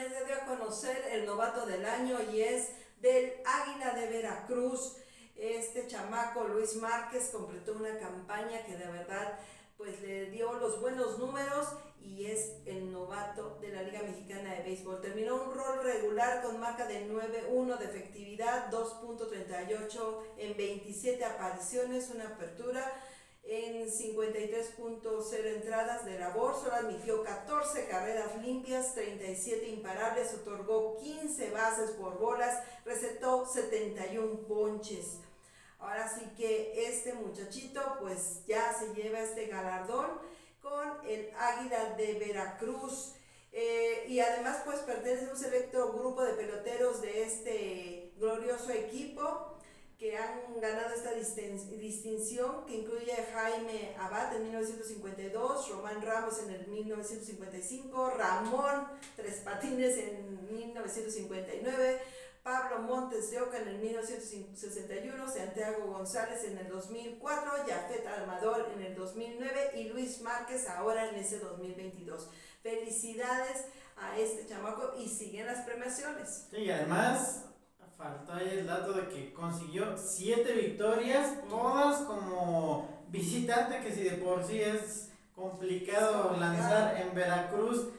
[0.47, 2.69] conocer el novato del año y es
[3.01, 4.97] del Águila de Veracruz.
[5.35, 9.39] Este chamaco Luis Márquez completó una campaña que de verdad
[9.77, 11.67] pues le dio los buenos números
[11.99, 15.01] y es el novato de la Liga Mexicana de Béisbol.
[15.01, 22.27] Terminó un rol regular con marca de 9-1 de efectividad, 2.38 en 27 apariciones, una
[22.27, 22.91] apertura
[23.51, 31.91] en 53.0 entradas de labor, solo admitió 14 carreras limpias, 37 imparables, otorgó 15 bases
[31.91, 35.17] por bolas, recetó 71 ponches.
[35.79, 40.07] Ahora sí que este muchachito pues ya se lleva este galardón
[40.61, 43.15] con el Águila de Veracruz.
[43.51, 49.50] Eh, y además pues pertenece a un selecto grupo de peloteros de este glorioso equipo
[50.01, 56.67] que han ganado esta distinción, que incluye Jaime Abad en 1952, Román Ramos en el
[56.69, 61.99] 1955, Ramón Tres Patines en 1959,
[62.41, 68.81] Pablo Montes de Oca en el 1961, Santiago González en el 2004, Jafet Almador en
[68.81, 72.27] el 2009 y Luis Márquez ahora en ese 2022.
[72.63, 73.65] Felicidades
[73.97, 76.47] a este chamaco y siguen las premiaciones.
[76.53, 77.50] Y además
[77.97, 84.17] faltó ahí el dato de que consiguió siete victorias, todas como visitante, que si de
[84.17, 87.89] por sí es complicado lanzar en Veracruz,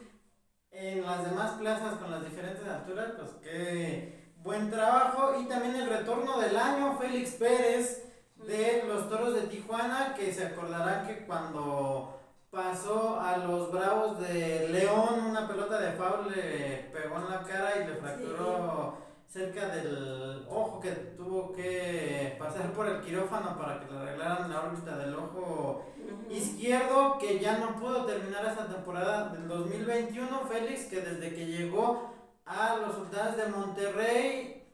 [0.71, 5.39] en las demás plazas con las diferentes alturas, pues que buen trabajo.
[5.39, 8.03] Y también el retorno del año, Félix Pérez
[8.37, 14.69] de los Toros de Tijuana, que se acordarán que cuando pasó a los Bravos de
[14.69, 18.97] León, una pelota de foul le pegó en la cara y le fracturó
[19.33, 24.61] cerca del ojo que tuvo que pasar por el quirófano para que le arreglaran la
[24.61, 25.87] órbita del ojo
[26.29, 30.39] izquierdo, que ya no pudo terminar esa temporada del 2021.
[30.47, 32.13] Félix, que desde que llegó
[32.45, 34.67] a los Sultanes de Monterrey,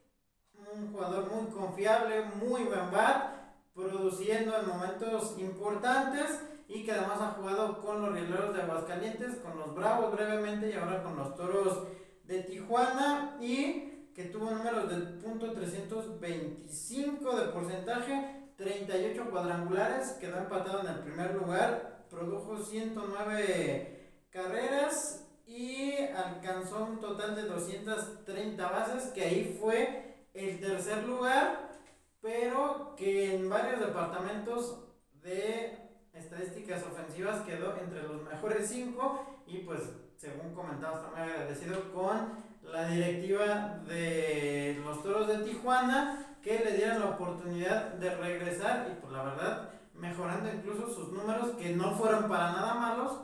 [0.73, 3.35] un jugador muy confiable, muy buen bat,
[3.73, 9.57] produciendo en momentos importantes y que además ha jugado con los Rieleros de Aguascalientes, con
[9.57, 11.87] los Bravos brevemente y ahora con los Toros
[12.25, 13.88] de Tijuana y
[14.19, 21.35] que tuvo números de punto .325 de porcentaje, 38 cuadrangulares, quedó empatado en el primer
[21.35, 30.59] lugar, produjo 109 carreras y alcanzó un total de 230 bases, que ahí fue el
[30.59, 31.79] tercer lugar,
[32.19, 34.83] pero que en varios departamentos
[35.23, 35.79] de
[36.11, 39.79] estadísticas ofensivas quedó entre los mejores cinco y pues
[40.17, 46.73] según comentaba está muy agradecido con la directiva de los Toros de Tijuana que le
[46.73, 51.95] dieron la oportunidad de regresar y pues la verdad mejorando incluso sus números que no
[51.95, 53.19] fueron para nada malos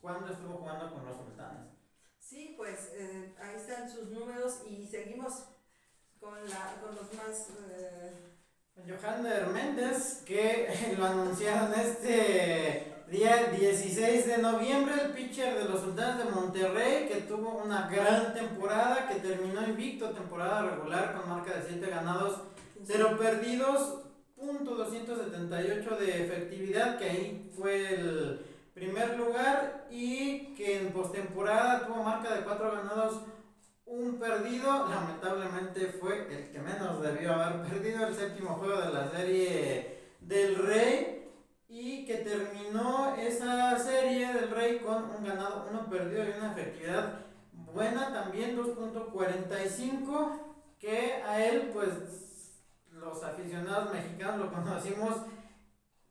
[0.00, 1.68] cuando estuvo jugando con los sultanes.
[2.18, 5.46] Sí, pues eh, ahí están sus números y seguimos
[6.20, 7.48] con, la, con los más...
[7.70, 8.26] Eh...
[8.86, 16.24] Johander Méndez, que lo anunciaron este día 16 de noviembre, el pitcher de los Sultanes
[16.24, 21.68] de Monterrey, que tuvo una gran temporada, que terminó invicto, temporada regular con marca de
[21.68, 22.42] 7 ganados
[22.86, 24.02] 0 perdidos,
[24.36, 32.04] punto 278 de efectividad, que ahí fue el primer lugar y que en postemporada tuvo
[32.04, 33.22] marca de 4 ganados,
[33.86, 39.10] un perdido, lamentablemente fue el que menos debió haber perdido, el séptimo juego de la
[39.10, 41.19] serie del Rey
[41.70, 47.20] y que terminó esa serie del Rey con un ganado, uno perdido y una efectividad
[47.52, 50.32] buena también, 2.45,
[50.80, 51.92] que a él pues
[52.90, 55.14] los aficionados mexicanos lo conocimos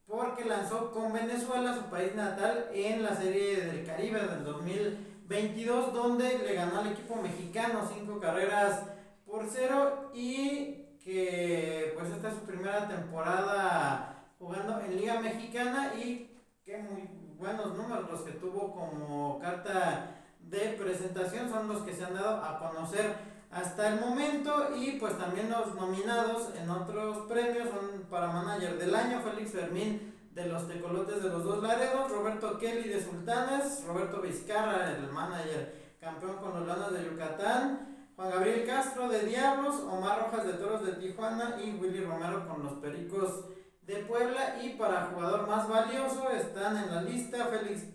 [0.08, 6.40] porque lanzó con Venezuela, su país natal, en la serie del Caribe del 2022, donde
[6.40, 8.86] le ganó al equipo mexicano cinco carreras
[9.26, 14.09] por cero y que pues esta es su primera temporada
[14.40, 16.32] jugando en Liga Mexicana y
[16.64, 22.06] qué muy buenos números los que tuvo como carta de presentación son los que se
[22.06, 23.16] han dado a conocer
[23.52, 28.96] hasta el momento y pues también los nominados en otros premios son para manager del
[28.96, 34.22] año Félix Fermín de los Tecolotes de los Dos Laredos, Roberto Kelly de Sultanes, Roberto
[34.22, 40.20] Vizcarra el manager campeón con los Lanos de Yucatán, Juan Gabriel Castro de Diablos, Omar
[40.20, 43.46] Rojas de Toros de Tijuana y Willy Romero con los Pericos
[43.90, 47.86] de Puebla y para jugador más valioso están en la lista Félix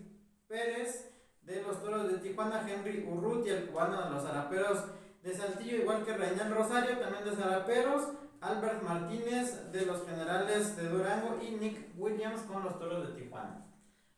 [0.45, 1.09] Pérez
[1.41, 4.83] de los Toros de Tijuana, Henry Urruti, el cubano de los Zaraperos
[5.23, 8.09] de Saltillo, igual que Reynel Rosario, también de Zaraperos,
[8.41, 13.65] Albert Martínez de los Generales de Durango y Nick Williams con los Toros de Tijuana.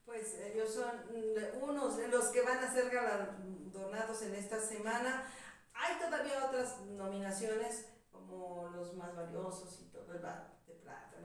[0.03, 0.89] Pues ellos son
[1.61, 5.31] unos de los que van a ser galardonados en esta semana.
[5.75, 10.21] Hay todavía otras nominaciones como los más valiosos y todo el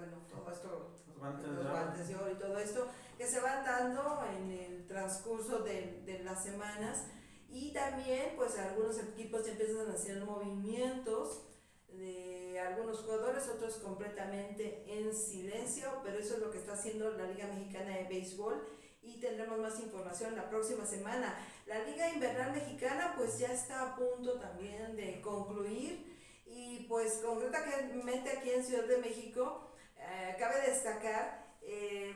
[0.02, 4.50] bueno, todo esto, los guantes, de oro y todo esto, que se van dando en
[4.50, 7.04] el transcurso de, de las semanas.
[7.48, 11.42] Y también, pues algunos equipos ya empiezan a hacer movimientos
[11.88, 17.26] de algunos jugadores, otros completamente en silencio, pero eso es lo que está haciendo la
[17.26, 18.66] Liga Mexicana de Béisbol
[19.02, 21.36] y tendremos más información la próxima semana.
[21.66, 26.12] La Liga Invernal Mexicana pues ya está a punto también de concluir
[26.46, 29.71] y pues concretamente aquí en Ciudad de México,
[30.02, 32.14] eh, cabe destacar, eh,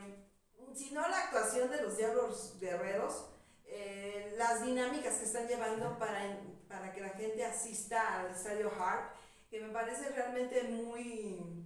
[0.73, 3.29] si no la actuación de los Diablos Guerreros,
[3.65, 9.15] eh, las dinámicas que están llevando para, para que la gente asista al estadio Hart,
[9.49, 11.65] que me parece realmente muy,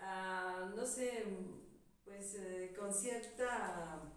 [0.00, 1.24] ah, no sé,
[2.04, 2.36] pues
[2.78, 4.10] con cierta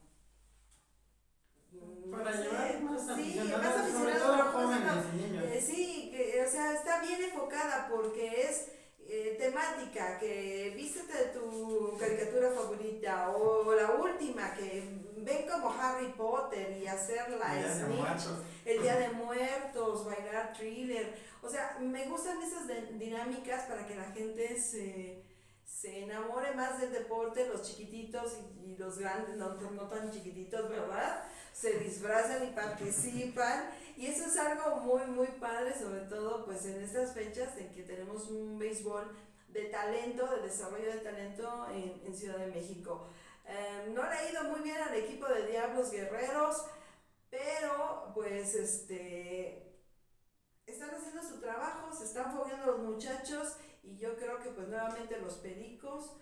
[2.11, 5.05] para llevar más sí, más sobre todo jóvenes.
[5.51, 8.67] Eh, sí, que, o sea, está bien enfocada porque es
[9.07, 14.83] eh, temática, que vístete tu caricatura favorita o la última, que
[15.17, 18.27] ven como Harry Potter y hacer la Snitch,
[18.65, 21.13] el Día de Muertos, bailar thriller.
[21.41, 25.23] O sea, me gustan esas dinámicas para que la gente se
[25.83, 31.25] se enamore más del deporte, los chiquititos y, los grandes, no, no, tan chiquititos, ¿verdad?
[31.53, 33.69] Se disfrazan y participan.
[33.95, 37.83] Y eso es algo muy, muy padre, sobre todo pues en estas fechas en que
[37.83, 39.15] tenemos un béisbol
[39.47, 43.07] de talento, de desarrollo de talento en, en Ciudad de México.
[43.45, 46.65] Em, no le ha ido muy bien al equipo de Diablos Guerreros,
[47.29, 49.69] pero pues este
[50.65, 55.19] están haciendo su trabajo, se están fogueando los muchachos y yo creo que pues nuevamente
[55.19, 56.15] los pericos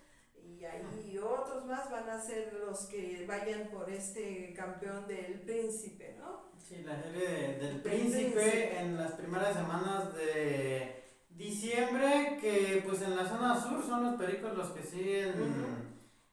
[0.44, 6.16] y ahí otros más van a ser los que vayan por este campeón del príncipe,
[6.18, 6.52] ¿no?
[6.58, 13.26] Sí, la serie del príncipe, en las primeras semanas de diciembre, que pues en la
[13.26, 15.32] zona sur son los pericos los que siguen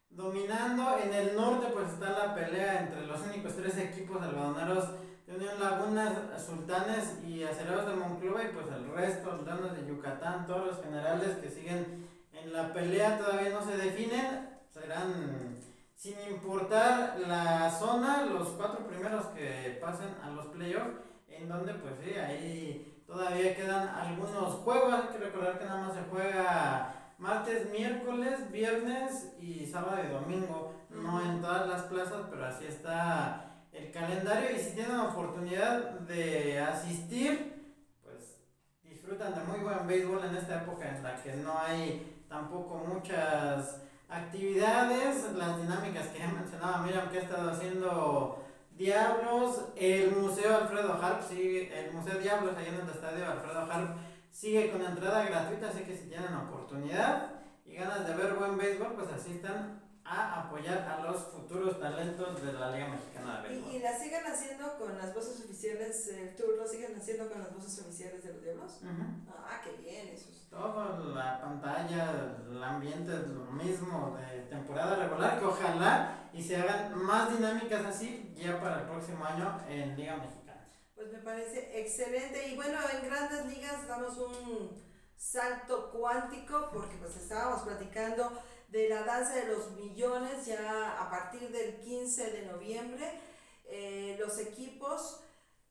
[0.09, 0.97] dominando.
[0.99, 4.89] En el norte pues está la pelea entre los únicos tres equipos algodoneros
[5.25, 6.13] de Unión Lagunas,
[6.45, 11.37] Sultanes y Acerados de Monclova y pues el resto, Sultanes de Yucatán, todos los generales
[11.37, 12.08] que siguen
[12.43, 15.57] en la pelea todavía no se definen, serán
[15.95, 21.93] sin importar la zona, los cuatro primeros que pasen a los playoffs, en donde pues
[22.03, 27.69] sí, ahí todavía quedan algunos juegos, hay que recordar que nada más se juega martes,
[27.71, 33.91] miércoles, viernes y sábado y domingo, no en todas las plazas, pero así está el
[33.91, 34.55] calendario.
[34.55, 38.37] Y si tienen oportunidad de asistir, pues
[38.83, 43.81] disfrutan de muy buen béisbol en esta época en la que no hay tampoco muchas
[44.07, 48.43] actividades, las dinámicas que ya mencionaba Miriam que ha estado haciendo
[48.77, 53.97] Diablos, el Museo Alfredo Harp sigue, el Museo Diablos ahí en el estadio Alfredo Harp
[54.31, 57.33] sigue con entrada gratuita, así que si tienen oportunidad
[57.65, 62.53] y ganas de ver buen béisbol, pues asistan a apoyar a los futuros talentos de
[62.53, 63.71] la Liga Mexicana de Béisbol.
[63.71, 67.41] ¿Y, y la siguen haciendo con las voces oficiales, el tour lo siguen haciendo con
[67.41, 68.79] las voces oficiales de los Diablos?
[68.81, 69.03] Ujú.
[69.29, 70.38] Ah, qué bien, eso es.
[70.49, 76.57] Todo, la pantalla, el ambiente es lo mismo de temporada regular, que ojalá y se
[76.57, 80.67] hagan más dinámicas así ya para el próximo año en Liga Mexicana.
[80.95, 82.47] Pues me parece excelente.
[82.47, 84.83] Y bueno, en grandes ligas damos un
[85.15, 88.31] salto cuántico porque pues estábamos platicando
[88.69, 93.19] de la danza de los millones ya a partir del 15 de noviembre.
[93.65, 95.21] Eh, los equipos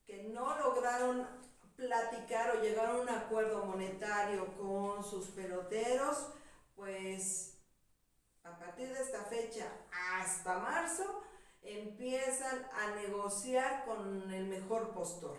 [0.06, 1.26] que no lograron
[1.78, 6.26] platicar o llegar a un acuerdo monetario con sus peloteros,
[6.74, 7.54] pues
[8.42, 9.70] a partir de esta fecha
[10.18, 11.22] hasta marzo
[11.62, 15.38] empiezan a negociar con el mejor postor.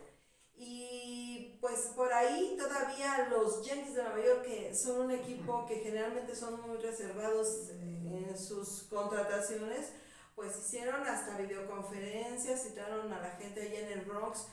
[0.56, 5.80] Y pues por ahí todavía los Yankees de Nueva York, que son un equipo que
[5.80, 9.92] generalmente son muy reservados en sus contrataciones,
[10.36, 14.48] pues hicieron hasta videoconferencias, citaron a la gente allá en el Bronx,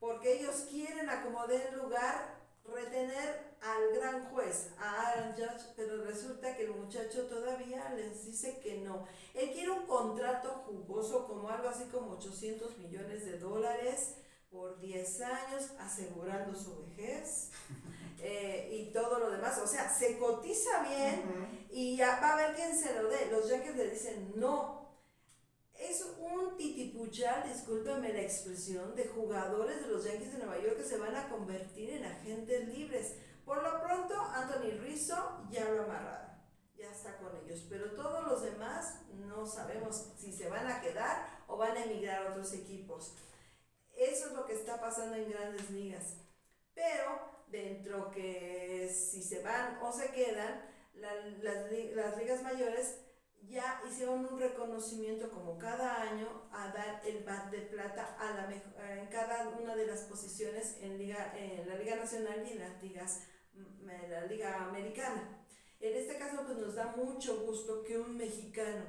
[0.00, 6.56] porque ellos quieren acomodar el lugar, retener al gran juez, a Aaron Judge, pero resulta
[6.56, 9.06] que el muchacho todavía les dice que no.
[9.34, 14.16] Él quiere un contrato jugoso como algo así como 800 millones de dólares
[14.50, 17.50] por 10 años, asegurando su vejez
[18.20, 19.58] eh, y todo lo demás.
[19.58, 23.28] O sea, se cotiza bien y ya va a ver quién se lo dé.
[23.30, 24.75] Los Yankees le dicen no.
[25.78, 30.84] Es un titipuchal, discúlpeme la expresión, de jugadores de los Yankees de Nueva York que
[30.84, 33.14] se van a convertir en agentes libres.
[33.44, 36.30] Por lo pronto, Anthony Rizzo ya lo amarraron,
[36.76, 41.44] ya está con ellos, pero todos los demás no sabemos si se van a quedar
[41.46, 43.14] o van a emigrar a otros equipos.
[43.94, 46.16] Eso es lo que está pasando en grandes ligas.
[46.74, 50.60] Pero dentro que si se van o se quedan,
[50.94, 52.98] la- las, las ligas mayores
[53.48, 58.52] ya hicieron un reconocimiento como cada año a dar el bat de plata a la
[58.52, 62.58] eh, en cada una de las posiciones en, liga, en la Liga Nacional y en
[62.58, 65.44] las ligas, mm, la Liga Americana.
[65.80, 68.84] En este caso pues nos da mucho gusto que un mexicano,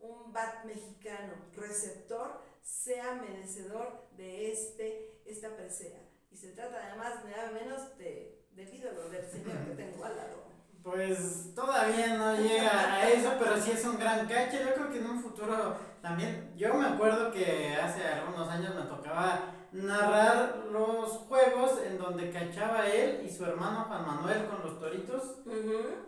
[0.00, 6.00] un bat mexicano receptor sea merecedor de este, esta presea.
[6.30, 10.53] Y se trata además nada menos de, del ídolo del señor que tengo al lado.
[10.84, 14.66] Pues todavía no llega a eso, pero sí es un gran catcher.
[14.66, 16.52] Yo creo que en un futuro también.
[16.58, 22.86] Yo me acuerdo que hace algunos años me tocaba narrar los juegos en donde cachaba
[22.86, 25.36] él y su hermano Juan Manuel con los toritos.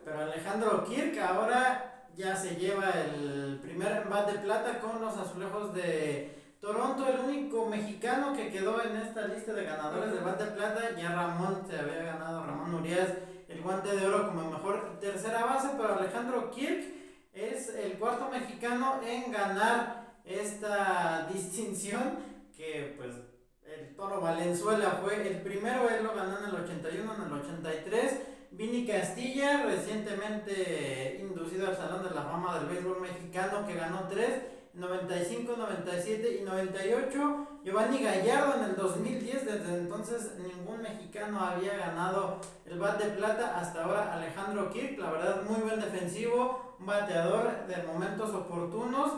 [0.05, 5.73] Pero Alejandro Kirk ahora ya se lleva el primer bat de plata con los azulejos
[5.73, 10.51] de Toronto, el único mexicano que quedó en esta lista de ganadores de bat de
[10.51, 10.81] plata.
[10.99, 13.09] Ya Ramón se había ganado, Ramón Urias,
[13.57, 16.85] el guante de oro como mejor tercera base, pero Alejandro Kirk
[17.33, 22.19] es el cuarto mexicano en ganar esta distinción
[22.55, 23.15] que pues
[23.65, 28.21] el Toro Valenzuela fue el primero, él lo ganó en el 81, en el 83.
[28.53, 34.43] Vini Castilla, recientemente inducido al Salón de la Fama del Béisbol Mexicano, que ganó 3,
[34.75, 37.56] 95, 97 y 98.
[37.67, 43.59] Giovanni Gallardo en el 2010, desde entonces ningún mexicano había ganado el bat de plata.
[43.59, 49.15] Hasta ahora Alejandro Kirk, la verdad muy buen defensivo, un bateador de momentos oportunos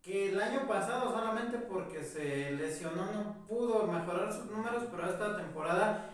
[0.00, 5.36] que el año pasado solamente porque se lesionó no pudo mejorar sus números, pero esta
[5.36, 6.08] temporada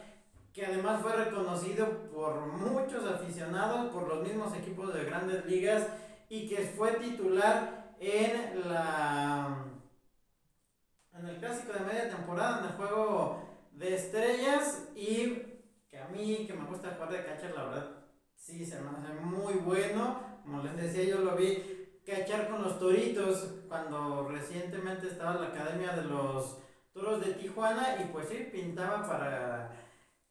[0.53, 5.87] que además fue reconocido por muchos aficionados, por los mismos equipos de grandes ligas
[6.29, 9.67] y que fue titular en la
[11.19, 13.43] en el clásico de media temporada en el juego
[13.73, 15.43] de estrellas y
[15.89, 17.91] que a mí que me gusta jugar de catcher la verdad
[18.35, 20.21] sí se me hace muy bueno.
[20.43, 25.49] Como les decía yo lo vi cachar con los toritos cuando recientemente estaba en la
[25.49, 26.59] academia de los
[26.93, 29.73] toros de Tijuana y pues sí pintaba para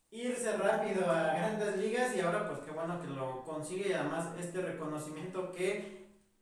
[0.10, 4.30] irse rápido a grandes ligas y ahora pues qué bueno que lo consigue y además
[4.40, 5.95] este reconocimiento que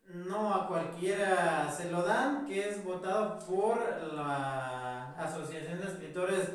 [0.08, 3.80] no a cualquiera se lo dan, que es votado por
[4.14, 6.50] la Asociación de Escritores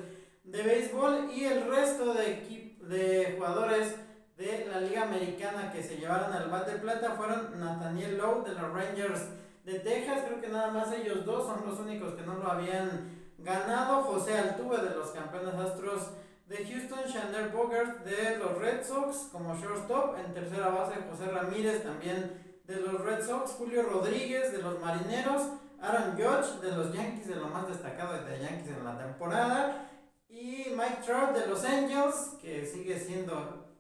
[0.45, 3.97] de Béisbol y el resto de, de jugadores
[4.37, 8.55] de la Liga Americana que se llevaron al bat de plata fueron Nathaniel Lowe de
[8.55, 9.27] los Rangers
[9.65, 13.19] de Texas, creo que nada más ellos dos son los únicos que no lo habían
[13.39, 16.11] ganado, José Altuve de los campeones astros
[16.47, 21.83] de Houston, Chandler Bogart de los Red Sox como shortstop, en tercera base José Ramírez
[21.83, 25.43] también de los Red Sox, Julio Rodríguez de los Marineros,
[25.81, 29.91] Aaron Judge de los Yankees, de lo más destacado de Yankees en la temporada,
[30.29, 33.75] y Mike Trout de los Angels, que sigue siendo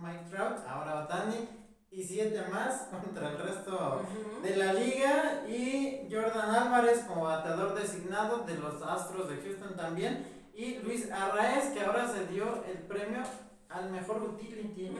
[0.00, 1.48] Mike Trout, ahora Otani,
[1.90, 4.02] y 7 más contra el resto
[4.42, 5.44] de la liga.
[5.46, 10.50] Y Jordan Álvarez como bateador designado de los Astros de Houston también.
[10.54, 13.22] Y Luis Arraez, que ahora se dio el premio
[13.68, 14.96] al mejor utility,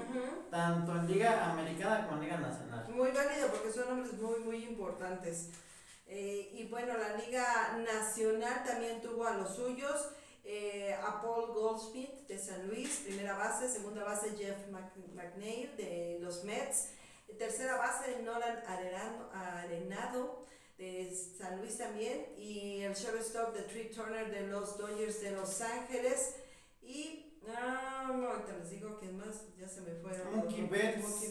[0.50, 2.86] tanto en Liga Americana como en Liga Nacional.
[2.88, 5.50] Muy válido porque son nombres muy, muy importantes.
[6.06, 10.10] Eh, y bueno, la Liga Nacional también tuvo a los suyos.
[10.50, 14.56] Eh, a Paul Goldsmith de San Luis, primera base, segunda base Jeff
[15.14, 16.92] McNeil de los Mets,
[17.38, 18.62] tercera base Nolan
[19.34, 20.46] Arenado
[20.78, 25.60] de San Luis también y el shortstop de Tree Turner de los Dodgers de Los
[25.60, 26.36] Ángeles
[26.80, 30.12] y ah, no, ahorita les digo quién más, ya se me fue.
[30.34, 31.30] Mookie Betts,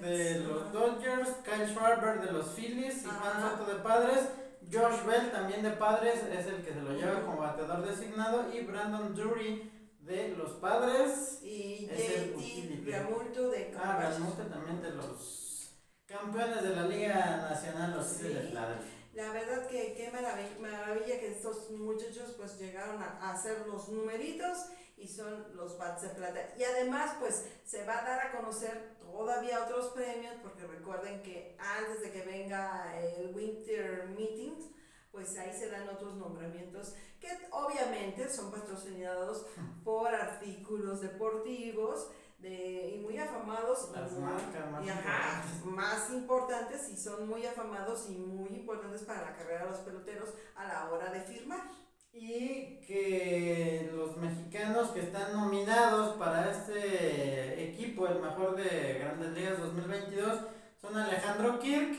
[0.00, 4.28] de los Dodgers, Kyle Schwarber de los Phillies y Juan Soto de Padres.
[4.72, 8.52] Josh Bell, también de Padres, es el que se lo lleva como bateador designado.
[8.52, 11.40] Y Brandon Drury de los Padres.
[11.42, 15.72] Y JT Realmuto de Ah, Realmuto también de los
[16.06, 18.24] campeones de la Liga Nacional, los sí.
[18.24, 18.52] de
[19.14, 24.58] La verdad que qué maravilla, maravilla, que estos muchachos pues llegaron a, hacer los numeritos
[24.96, 26.54] y son los bats de plata.
[26.58, 31.56] Y además pues se va a dar a conocer todavía otros premios, porque recuerden que
[31.58, 34.64] antes de que venga el Winter Meetings,
[35.12, 39.46] pues ahí se dan otros nombramientos que obviamente son patrocinados
[39.82, 43.90] por artículos deportivos de, y muy afamados.
[43.92, 45.64] Las marcas más, importantes.
[45.64, 50.34] más importantes y son muy afamados y muy importantes para la carrera de los peloteros
[50.54, 51.62] a la hora de firmar.
[52.18, 59.58] Y que los mexicanos que están nominados para este equipo, el mejor de Grandes Ligas
[59.60, 60.38] 2022,
[60.80, 61.94] son Alejandro Kirk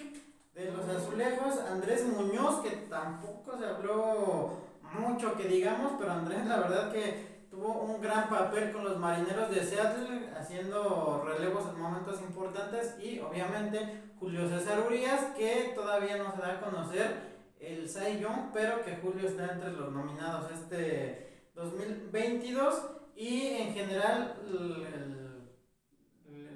[0.55, 6.61] de los Azulejos, Andrés Muñoz, que tampoco se habló mucho que digamos, pero Andrés la
[6.61, 12.19] verdad que tuvo un gran papel con los marineros de Seattle, haciendo relevos en momentos
[12.21, 18.19] importantes, y obviamente Julio César Urias, que todavía no se da a conocer el Cy
[18.19, 24.35] Young, pero que Julio está entre los nominados este 2022 y en general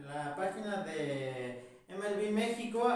[0.06, 2.88] la página de MLB México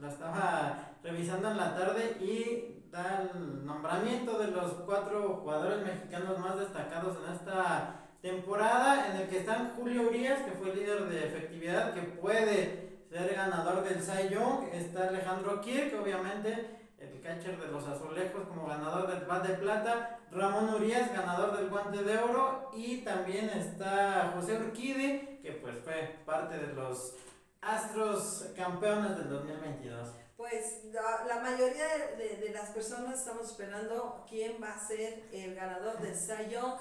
[0.00, 6.38] la estaba revisando en la tarde y da el nombramiento de los cuatro jugadores mexicanos
[6.38, 11.26] más destacados en esta temporada en el que están Julio Urias que fue líder de
[11.26, 16.81] efectividad que puede ser ganador del Cy Young está Alejandro Kirk obviamente
[17.22, 22.02] catcher de los azulejos como ganador del bat de plata, Ramón Urias ganador del guante
[22.02, 27.14] de oro y también está José Urquide que pues fue parte de los
[27.60, 30.08] Astros campeones del 2022.
[30.36, 31.86] Pues la, mayoría
[32.18, 36.74] de, de, las personas estamos esperando quién va a ser el ganador de Cy Young.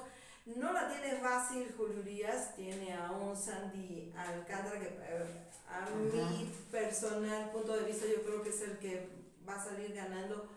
[0.47, 6.51] No la tiene fácil Julio Urias, tiene a un Sandy Alcántara que eh, a mi
[6.71, 10.49] personal punto de vista yo creo que es el que va a salir ganando.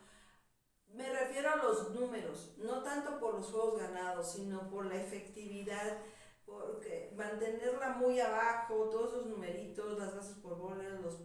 [0.93, 5.99] Me refiero a los números, no tanto por los juegos ganados, sino por la efectividad,
[6.47, 11.21] porque mantenerla muy abajo, todos esos numeritos, las bases por bolas, los,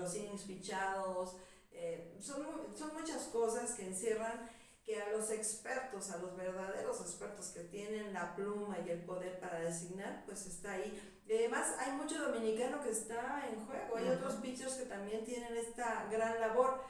[0.00, 1.36] los innings pichados,
[1.70, 2.44] eh, son,
[2.74, 4.50] son muchas cosas que encierran
[4.86, 9.40] que a los expertos, a los verdaderos expertos que tienen la pluma y el poder
[9.40, 11.20] para designar, pues está ahí.
[11.26, 15.56] Y además hay mucho dominicano que está en juego, hay otros pitchers que también tienen
[15.56, 16.84] esta gran labor.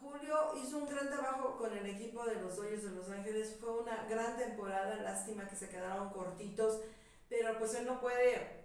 [0.00, 3.82] Julio hizo un gran trabajo con el equipo de los Dodgers de Los Ángeles, fue
[3.82, 6.80] una gran temporada, lástima que se quedaron cortitos,
[7.28, 8.64] pero pues él no puede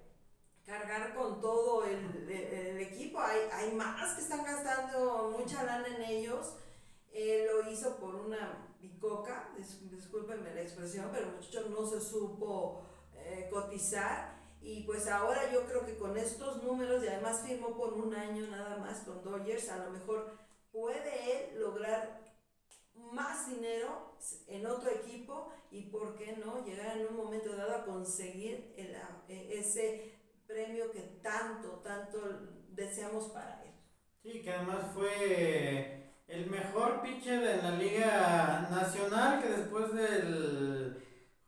[0.65, 6.01] cargar con todo el, el, equipo, hay, hay más que están gastando mucha lana en
[6.03, 6.55] ellos,
[7.13, 12.83] él lo hizo por una bicoca, discúlpenme la expresión, pero el muchacho no se supo
[13.13, 17.93] eh, cotizar y pues ahora yo creo que con estos números y además firmó por
[17.93, 20.37] un año nada más con Dodgers, a lo mejor
[20.71, 22.21] puede él lograr
[22.93, 24.15] más dinero
[24.47, 28.95] en otro equipo y por qué no llegar en un momento dado a conseguir el,
[29.27, 32.19] e, ese premio que tanto, tanto
[32.69, 33.71] deseamos para él.
[34.21, 36.00] Sí, que además fue
[36.31, 40.97] el mejor pitcher en la Liga Nacional que después del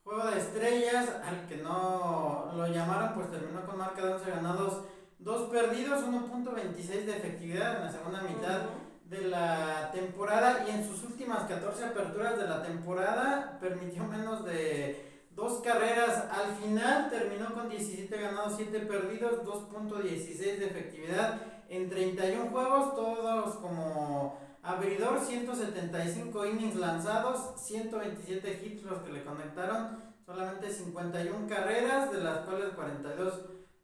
[0.03, 4.83] Juego de Estrellas, al que no lo llamaron, pues terminó con marca de 11 ganados,
[5.19, 8.61] 2 perdidos, 1.26 de efectividad en la segunda mitad
[9.05, 15.23] de la temporada y en sus últimas 14 aperturas de la temporada permitió menos de
[15.31, 16.25] dos carreras.
[16.29, 23.55] Al final terminó con 17 ganados, 7 perdidos, 2.16 de efectividad en 31 juegos, todos
[23.55, 32.23] como abridor, 175 innings lanzados, 127 hits los que le conectaron, solamente 51 carreras, de
[32.23, 33.41] las cuales 42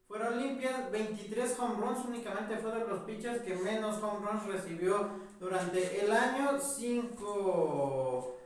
[0.07, 5.09] fueron limpias, 23 home runs, únicamente fue de los pitchers que menos home runs recibió
[5.39, 8.37] durante el año, 5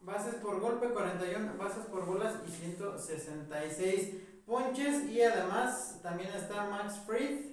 [0.00, 4.14] bases por golpe, 41 bases por bolas y 166
[4.44, 7.46] ponches y además también está Max Fried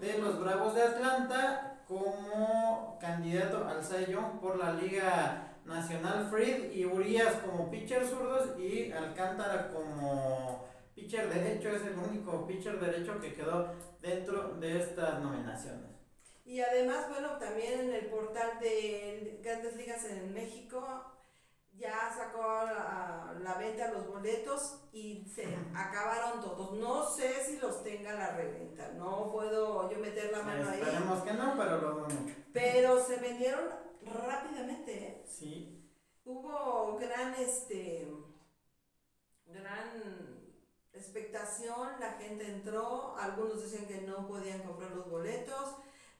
[0.00, 6.72] de los Bravos de Atlanta como candidato al Cy Young por la Liga Nacional Fried
[6.72, 13.20] y Urias como pitcher zurdos y Alcántara como pitcher derecho, es el único pitcher derecho
[13.20, 15.90] que quedó dentro de estas nominaciones.
[16.44, 21.13] Y además, bueno, también en el portal de Grandes Ligas en México
[21.76, 26.72] ya sacó a la venta los boletos y se acabaron todos.
[26.74, 30.80] No sé si los tenga la reventa, no puedo yo meter la mano ahí.
[30.80, 32.16] Esperemos que no, pero lo mucho.
[32.52, 33.70] Pero se vendieron
[34.02, 35.24] rápidamente, ¿eh?
[35.26, 35.80] Sí.
[36.24, 38.08] Hubo gran, este,
[39.46, 40.44] gran
[40.92, 45.74] expectación, la gente entró, algunos decían que no podían comprar los boletos,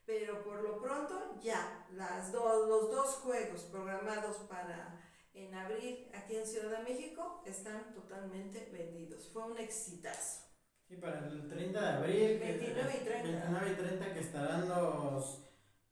[0.04, 5.00] pero por lo pronto ya, las dos, los dos juegos programados para
[5.34, 9.28] en abril aquí en Ciudad de México están totalmente vendidos.
[9.32, 10.42] Fue un exitazo.
[10.88, 12.38] Sí, para el 30 de abril.
[12.38, 13.30] 29 y 30.
[13.30, 15.40] 29 y 30 que estarán los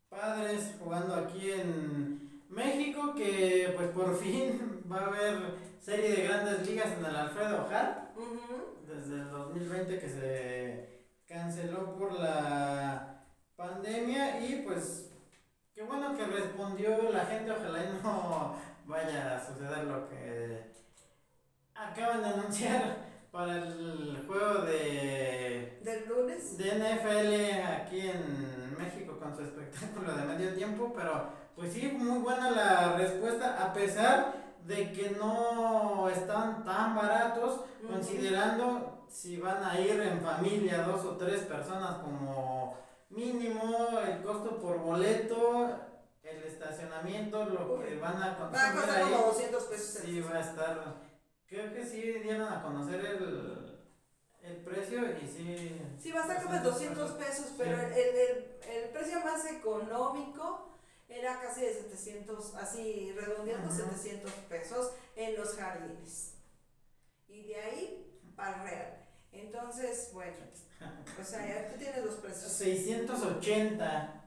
[0.08, 6.68] padres jugando aquí en México, que pues por fin va a haber serie de grandes
[6.68, 8.12] ligas en el Alfredo Hart.
[8.86, 13.24] Desde el 2020 que se canceló por la
[13.56, 15.10] pandemia y pues
[15.74, 20.72] qué bueno que respondió la gente, ojalá y no vaya a suceder lo que
[21.74, 22.96] acaban de anunciar
[23.30, 30.24] para el juego de del lunes de NFL aquí en México con su espectáculo de
[30.24, 36.64] medio tiempo, pero pues sí, muy buena la respuesta a pesar de que no están
[36.64, 42.76] tan baratos, considerando si van a ir en familia dos o tres personas como
[43.10, 45.70] mínimo, el costo por boleto,
[46.62, 50.02] estacionamiento, lo que van a consumir Va a costar como 200 pesos.
[50.04, 50.94] Sí, va a estar,
[51.46, 53.80] creo que sí dieron a conocer el,
[54.42, 55.80] el precio y sí.
[55.98, 61.40] Sí, va a estar como 200 pesos, pero el, el, el precio más económico era
[61.40, 66.34] casi de 700, así redondeando 700 pesos en los jardines.
[67.28, 68.98] Y de ahí para real.
[69.30, 70.36] Entonces, bueno,
[71.20, 72.52] o sea, ya tú tienes los precios.
[72.52, 74.21] 680.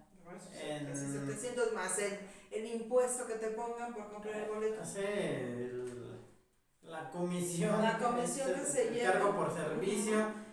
[0.61, 0.95] En...
[0.95, 2.19] 700 más el,
[2.51, 4.81] el, impuesto que te pongan por comprar el boleto.
[4.97, 6.19] El,
[6.83, 7.81] la comisión.
[7.81, 9.13] La comisión que, se lleva.
[9.13, 10.45] Cargo por servicio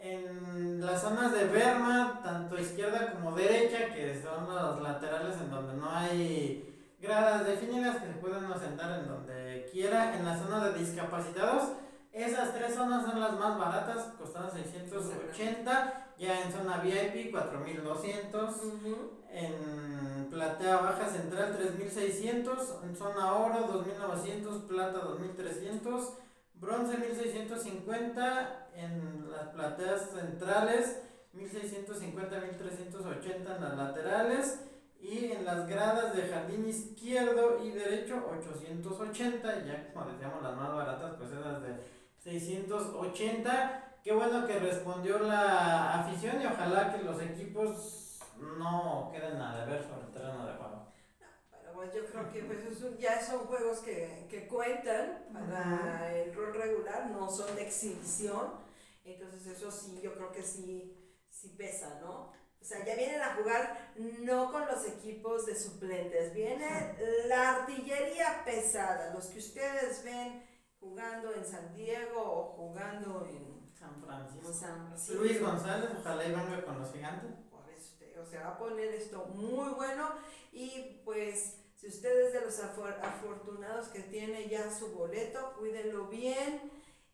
[0.00, 5.74] en las zonas de Berma, tanto izquierda como derecha, que son los laterales en donde
[5.74, 10.78] no hay gradas definidas, que se pueden sentar en donde quiera, en la zona de
[10.78, 11.72] discapacitados.
[12.12, 18.54] Esas tres zonas son las más baratas, costando 680, ya en zona VIP 4200,
[19.30, 26.12] en platea baja central 3600, en zona oro 2900, plata 2300
[26.60, 31.02] Bronce 1650 en las plateas centrales,
[31.32, 34.60] 1650, 1380 en las laterales
[35.00, 40.74] y en las gradas de jardín izquierdo y derecho 880, ya como decíamos las más
[40.74, 41.76] baratas pues esas de
[42.24, 43.84] 680.
[44.02, 48.07] Qué bueno que respondió la afición y ojalá que los equipos
[48.38, 50.88] no queden a deber sobre el terreno de juego
[51.78, 57.08] pues yo creo que pues ya son juegos que, que cuentan para el rol regular,
[57.08, 58.50] no son de exhibición,
[59.04, 60.92] entonces eso sí, yo creo que sí,
[61.30, 62.32] sí pesa, ¿no?
[62.60, 68.42] O sea, ya vienen a jugar no con los equipos de suplentes, viene la artillería
[68.44, 70.44] pesada, los que ustedes ven
[70.80, 74.52] jugando en San Diego o jugando en San Francisco.
[74.52, 75.22] San Francisco.
[75.22, 77.47] Luis González, ojalá y venga con los gigantes.
[78.20, 80.10] O sea, va a poner esto muy bueno
[80.52, 86.60] y pues si usted es de los afortunados que tiene ya su boleto, cuídenlo bien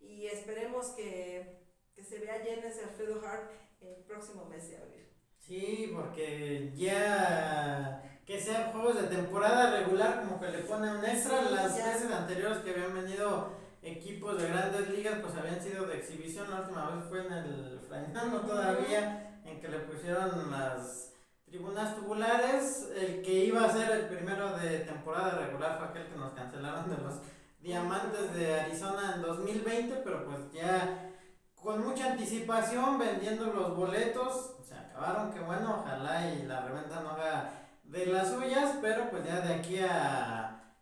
[0.01, 1.63] y esperemos que,
[2.03, 3.51] se vea lleno ese Alfredo Hart
[3.81, 5.09] el próximo mes de abril.
[5.39, 11.43] Sí, porque ya que sean juegos de temporada regular, como que le ponen extra.
[11.43, 13.53] Las veces anteriores que habían venido
[13.83, 16.51] equipos de grandes ligas, pues habían sido de exhibición.
[16.51, 21.13] La última vez fue en el Frainano todavía, en que le pusieron las
[21.45, 22.91] tribunas tubulares.
[22.97, 26.91] El que iba a ser el primero de temporada regular fue aquel que nos cancelaron
[26.91, 27.15] de los
[27.61, 31.13] Diamantes de Arizona en 2020, pero pues ya
[31.55, 37.11] con mucha anticipación vendiendo los boletos, se acabaron, que bueno, ojalá y la reventa no
[37.11, 40.77] haga de las suyas, pero pues ya de aquí a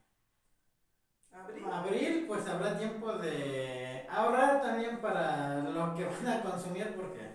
[1.32, 7.31] abril, abril pues habrá tiempo de ahorrar también para lo que van a consumir porque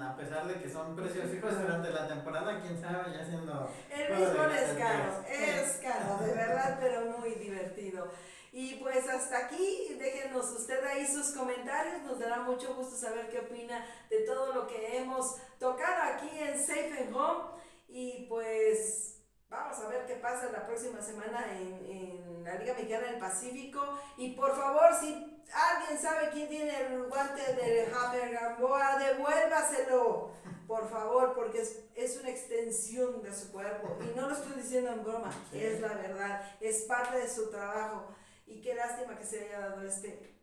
[0.00, 3.70] a pesar de que son precios fijos durante la temporada, quién sabe, ya siendo...
[3.90, 8.10] El béisbol es caro, es caro, de verdad, pero muy divertido.
[8.52, 13.40] Y pues hasta aquí, déjenos usted ahí sus comentarios, nos dará mucho gusto saber qué
[13.40, 17.56] opina de todo lo que hemos tocado aquí en Safe and Home.
[17.88, 19.15] Y pues
[19.48, 23.98] vamos a ver qué pasa la próxima semana en, en la Liga Mexicana del Pacífico.
[24.16, 30.30] Y por favor, si alguien sabe quién tiene el guante de Hammer Gamboa, devuélvaselo.
[30.66, 33.96] Por favor, porque es, es, una extensión de su cuerpo.
[34.02, 38.08] Y no lo estoy diciendo en broma, es la verdad, es parte de su trabajo.
[38.46, 40.36] Y qué lástima que se haya dado este,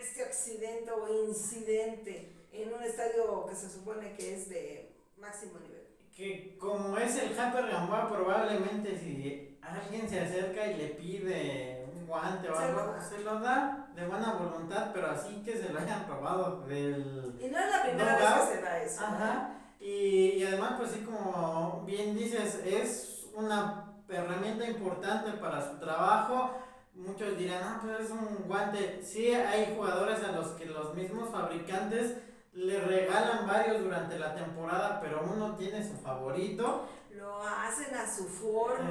[0.00, 5.87] este accidente o incidente en un estadio que se supone que es de máximo nivel.
[6.18, 12.08] Que como es el Hamper Gamboa, probablemente si alguien se acerca y le pide un
[12.08, 16.08] guante o algo, se lo da de buena voluntad, pero así que se lo hayan
[16.08, 17.38] robado del...
[17.40, 19.04] Y no es la primera vez que se da eso.
[19.04, 19.60] Ajá.
[19.78, 26.58] Y, y además, pues sí, como bien dices, es una herramienta importante para su trabajo.
[26.94, 29.00] Muchos dirán, ah, pues es un guante.
[29.04, 32.16] Sí, hay jugadores a los que los mismos fabricantes
[32.58, 36.88] le regalan varios durante la temporada, pero uno tiene su favorito.
[37.12, 38.88] Lo hacen a su forma.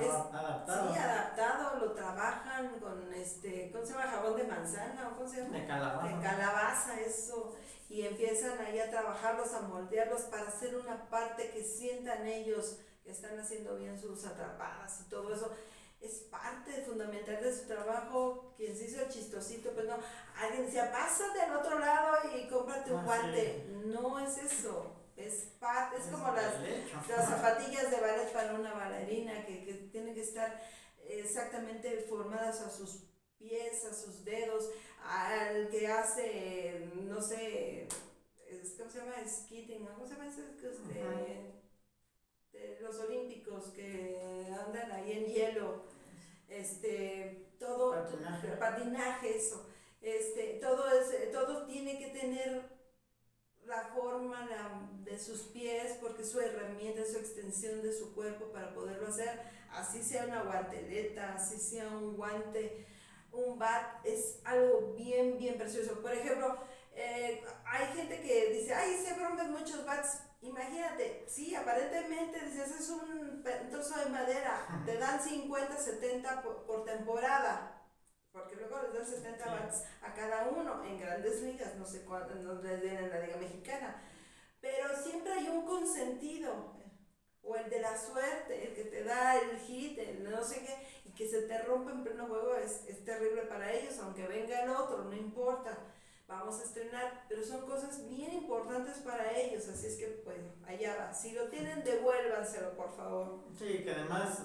[0.00, 0.92] Está adaptado.
[0.92, 4.10] Sí, adaptado, lo trabajan con este, ¿cómo se llama?
[4.10, 5.58] Jabón de manzana o cómo se llama?
[5.58, 6.08] De calabaza.
[6.08, 7.56] De calabaza, eso.
[7.90, 13.10] Y empiezan ahí a trabajarlos, a moldearlos para hacer una parte que sientan ellos que
[13.10, 15.50] están haciendo bien sus atrapadas y todo eso.
[16.02, 18.52] Es parte fundamental de su trabajo.
[18.56, 19.96] Quien se hizo el chistosito, pues no.
[20.36, 23.66] Alguien decía, pasa del otro lado y cómprate un ah, guante.
[23.86, 24.96] No es eso.
[25.16, 26.54] Es parte, es, como las,
[27.08, 30.60] las, zapatillas de ballet para una bailarina que, que tienen que estar
[31.06, 33.04] exactamente formadas a sus
[33.38, 34.70] pies, a sus dedos,
[35.04, 37.86] al que hace, no sé,
[38.78, 39.14] ¿cómo se llama?
[39.26, 40.26] Skitting, ¿cómo se llama?
[40.26, 40.42] Este,
[42.80, 45.84] los olímpicos que andan ahí en hielo,
[46.58, 47.94] este, todo,
[48.58, 49.66] patinaje, eso,
[50.00, 52.62] este, todo, es, todo tiene que tener
[53.64, 54.48] la forma
[55.04, 59.40] de sus pies porque su herramienta, su extensión de su cuerpo para poderlo hacer,
[59.70, 62.86] así sea una guanteleta, así sea un guante,
[63.30, 66.02] un bat, es algo bien, bien precioso.
[66.02, 66.58] Por ejemplo,
[66.94, 72.90] eh, hay gente que dice, ay, se rompen muchos bats, Imagínate, sí, aparentemente dices, es
[72.90, 77.80] un trozo de madera, te dan 50, 70 por, temporada,
[78.32, 82.34] porque luego les dan 70 watts a cada uno en grandes ligas, no sé cuánto
[82.34, 84.02] les den en la liga mexicana,
[84.60, 86.74] pero siempre hay un consentido,
[87.44, 91.02] o el de la suerte, el que te da el hit, el no sé qué,
[91.04, 94.60] y que se te rompe en pleno juego es, es terrible para ellos, aunque venga
[94.60, 95.78] el otro, no importa
[96.26, 100.96] vamos a estrenar, pero son cosas bien importantes para ellos, así es que pues allá
[100.98, 101.12] va.
[101.12, 103.44] Si lo tienen, devuélvanselo, por favor.
[103.58, 104.42] Sí, que además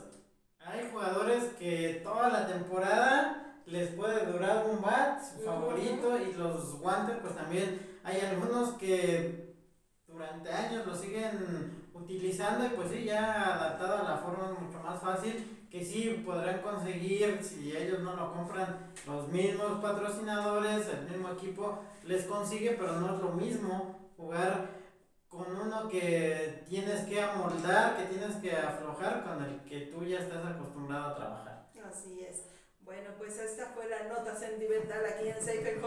[0.59, 6.79] hay jugadores que toda la temporada les puede durar un bat, su favorito, y los
[6.79, 9.55] guantes, pues también hay algunos que
[10.07, 15.01] durante años lo siguen utilizando y pues sí, ya adaptado a la forma mucho más
[15.01, 21.29] fácil que sí podrán conseguir, si ellos no lo compran, los mismos patrocinadores, el mismo
[21.31, 24.69] equipo les consigue, pero no es lo mismo jugar
[25.27, 30.19] con uno que tienes que amoldar, que tienes que aflojar, con el que tú ya
[30.19, 31.69] estás acostumbrado a trabajar.
[31.85, 32.43] Así es.
[32.81, 35.81] Bueno, pues esta fue la nota sentimental aquí en Safe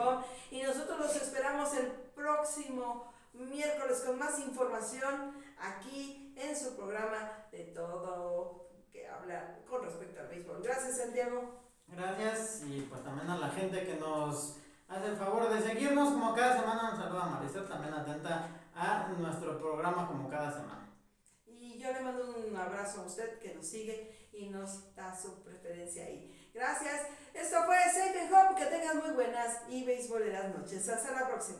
[0.51, 7.65] y nosotros los esperamos el próximo miércoles con más información aquí en su programa de
[7.65, 8.70] todo
[9.11, 10.63] que habla con respecto al béisbol.
[10.63, 11.61] Gracias, Santiago.
[11.89, 14.57] Gracias y pues también a la gente que nos
[14.89, 16.91] hace el favor de seguirnos como cada semana.
[16.91, 20.89] Nos saluda Maricel, también atenta a nuestro programa como cada semana.
[21.47, 25.43] Y yo le mando un abrazo a usted que nos sigue y nos da su
[25.43, 26.51] preferencia ahí.
[26.55, 27.07] Gracias.
[27.35, 28.57] Esto fue Safe and Home.
[28.57, 30.89] Que tengan muy buenas y béisboleras noches.
[30.89, 31.59] Hasta la próxima.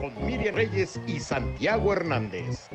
[0.00, 2.68] Con Miriam Reyes y Santiago Hernández.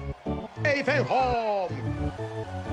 [0.64, 2.71] Safe and Home.